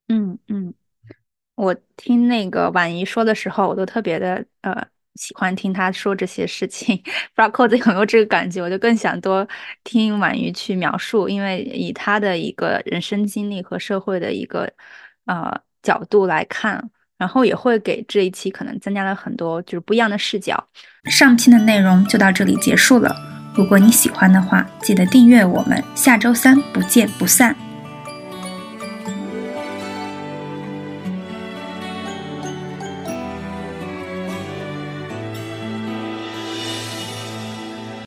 [0.08, 0.74] 嗯嗯，
[1.56, 4.88] 我听那个婉仪说的时候，我都特别的呃。
[5.16, 6.96] 喜欢听她说这些事情，
[7.36, 8.62] 不知道扣子有没有这个感觉？
[8.62, 9.46] 我就更想多
[9.84, 14.72] 听婉瑜去描述，因为以她的一个人生经历和社会的一个
[15.26, 15.52] 呃
[15.82, 20.70] 角度来看，然后也会给这一期可能增加了很多就是不一样的视角。
[21.06, 23.14] 上期的内容就到这里结束了，
[23.60, 27.54] 如果你喜欢的话，记得订阅我们，下周三不见不散。